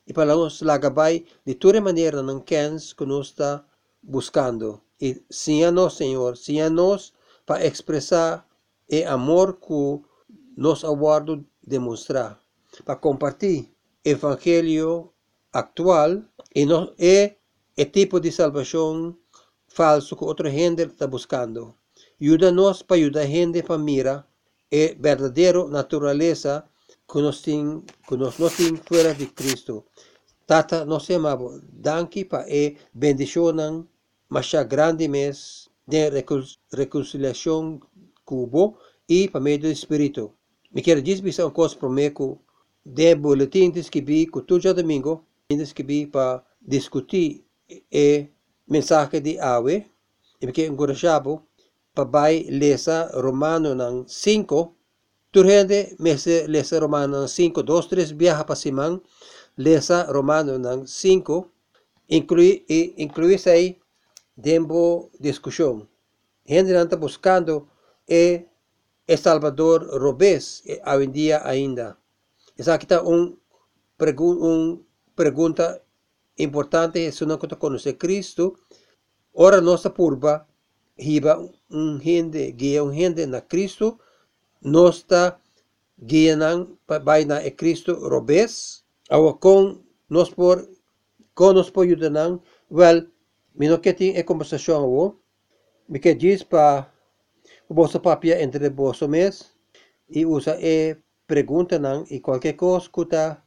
y 0.06 0.14
para 0.14 0.34
nos 0.34 0.62
la 0.62 0.78
gabay 0.78 1.26
de 1.46 1.56
toda 1.56 1.82
manera 1.82 2.20
en 2.20 2.42
que 2.42 3.06
nos 3.06 3.30
está 3.30 3.68
buscando. 4.02 4.84
Y 5.00 5.22
síanos, 5.30 5.96
Señor, 5.96 6.38
síanos 6.38 7.14
para 7.46 7.64
expresar 7.66 8.48
el 8.88 9.08
amor 9.08 9.60
que 9.60 10.02
nos 10.56 10.84
aguardo 10.84 11.44
demostrar 11.62 12.42
para 12.86 13.00
compartir 13.00 13.74
evangelio 14.04 15.14
actual 15.52 16.30
y 16.54 16.66
no 16.66 16.92
es 16.98 17.34
el 17.76 17.92
tipo 17.92 18.20
de 18.20 18.32
salvación 18.32 19.20
falso 19.68 20.18
que 20.18 20.26
otra 20.26 20.52
gente 20.52 20.84
está 20.84 21.08
buscando. 21.08 21.78
Ayúdanos 22.20 22.84
para 22.84 23.00
ayudar 23.00 23.24
a 23.24 23.28
gente 23.28 23.64
para 23.64 23.80
mirar 23.80 24.28
el 24.70 24.96
verdadero 24.96 25.68
naturaleza 25.68 26.70
que 27.12 27.22
nos 27.22 27.42
tiene, 27.42 27.82
que 28.08 28.18
nos, 28.18 28.40
nos 28.40 28.56
tiene 28.56 28.78
fuera 28.78 29.14
de 29.14 29.28
Cristo. 29.34 29.86
Tata 30.46 30.86
nos 30.86 31.10
amamos. 31.10 31.62
Danke 31.72 32.26
para 32.26 32.48
e 32.48 32.78
bendicionan 32.94 33.88
más 34.30 34.52
grande 34.70 35.10
mes 35.10 35.70
de 35.86 36.10
reconciliación 36.72 37.82
cubo 38.24 38.78
y 39.08 39.28
para 39.28 39.44
medio 39.44 39.64
del 39.64 39.74
Espíritu. 39.74 40.34
Me 40.72 40.82
quero 40.82 41.02
dizer 41.02 41.44
uma 41.44 41.52
coisa 41.52 41.78
para 41.78 41.90
mim 41.90 42.14
de 42.84 43.16
boletim 43.16 43.72
de 43.72 43.82
escrevi 43.82 44.26
que 44.26 44.42
todo 44.42 44.74
domingo 44.74 45.26
escrevi 45.50 46.08
para 46.08 46.44
discutir 46.60 47.46
e 47.92 48.30
mensagem 48.68 49.22
de 49.22 49.40
ave 49.40 49.92
e 50.40 50.46
me 50.46 50.52
quero 50.52 50.74
encorajado 50.74 51.44
para 51.94 52.10
vai 52.10 52.44
lesa 52.50 53.12
Romano 53.14 53.76
nang 53.76 54.06
5 54.08 54.81
turhende 55.32 55.96
mese 56.00 56.48
lesa 56.48 56.80
Romano 56.80 57.24
nang 57.24 57.28
5 57.28 57.64
dos 57.64 57.88
três 57.88 58.12
viaja 58.12 58.44
para 58.44 58.56
simang 58.56 59.02
lesa 59.58 60.06
Romano 60.12 60.60
nang 60.60 60.86
5 60.86 61.48
inclui 62.10 62.66
e 62.68 62.94
inclui 62.98 63.40
aí 63.48 63.80
dembo 64.36 65.10
discussão 65.20 65.88
gente 66.46 66.72
não 66.74 66.84
está 66.84 66.98
buscando 66.98 67.68
e 68.10 68.46
El 69.08 69.18
Salvador 69.18 69.88
Robes 70.00 70.64
hoy 70.86 71.04
en 71.04 71.12
día 71.12 71.42
ainda. 71.46 71.98
Esa 72.56 72.76
aquí 72.76 72.86
está 72.86 73.02
un, 73.02 73.42
un 73.98 74.88
pregunta 75.16 75.84
importante, 76.38 77.06
es 77.08 77.22
una 77.22 77.38
cosa 77.38 77.58
conocer 77.58 77.98
Cristo. 77.98 78.56
Ora 79.34 79.60
nossa 79.60 79.94
purba, 79.94 80.48
hiba 80.96 81.40
un 81.70 82.00
gente, 82.00 82.54
guia 82.54 82.84
na 83.28 83.42
Cristo, 83.42 84.00
nossa 84.62 85.40
guianan 85.98 86.68
vai 86.88 87.26
na 87.26 87.44
e 87.46 87.52
Cristo 87.52 87.94
robes, 88.10 88.84
awa 89.10 89.34
com 89.38 89.82
nos 90.10 90.30
por 90.30 90.68
com 91.34 91.54
nos 91.54 91.70
por 91.70 91.84
ayudanan, 91.84 92.40
well, 92.70 93.08
mino 93.56 93.80
que 93.80 93.94
tem 93.94 94.18
e 94.18 94.24
conversação 94.24 94.84
awo, 94.84 95.20
me 95.88 96.00
que 96.00 96.14
diz 96.14 96.46
vosso 97.70 98.00
papia 98.00 98.42
entre 98.42 98.70
vosso 98.70 99.08
mes. 99.08 99.52
E 100.10 100.26
usa 100.26 100.58
e 100.60 100.98
pergunta 101.26 101.80
nan 101.80 102.04
e 102.10 102.20
qualquer 102.20 102.54
cosa 102.54 102.90
que 102.90 103.02
está 103.02 103.42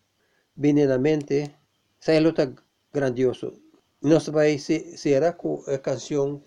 vindo 0.57 0.87
na 0.89 0.99
mente, 0.99 1.51
sai 2.01 2.21
luta 2.21 2.55
grandioso. 2.93 3.53
Nós 4.01 4.27
vai 4.29 4.59
será 4.59 5.33
com 5.33 5.63
a 5.67 5.77
canção, 5.79 6.43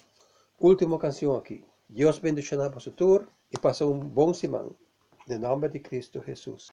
última 0.60 0.98
canção 0.98 1.36
aqui. 1.36 1.64
Deus 1.88 2.20
bendicionar 2.20 2.72
para 2.72 2.90
o 2.90 3.28
futuro 3.48 3.52
e 3.52 3.58
passa 3.60 3.86
um 3.86 4.00
bom 4.00 4.34
semana. 4.34 4.70
Em 5.30 5.38
nome 5.38 5.70
de 5.70 5.80
Cristo 5.80 6.24
Jesus. 6.26 6.66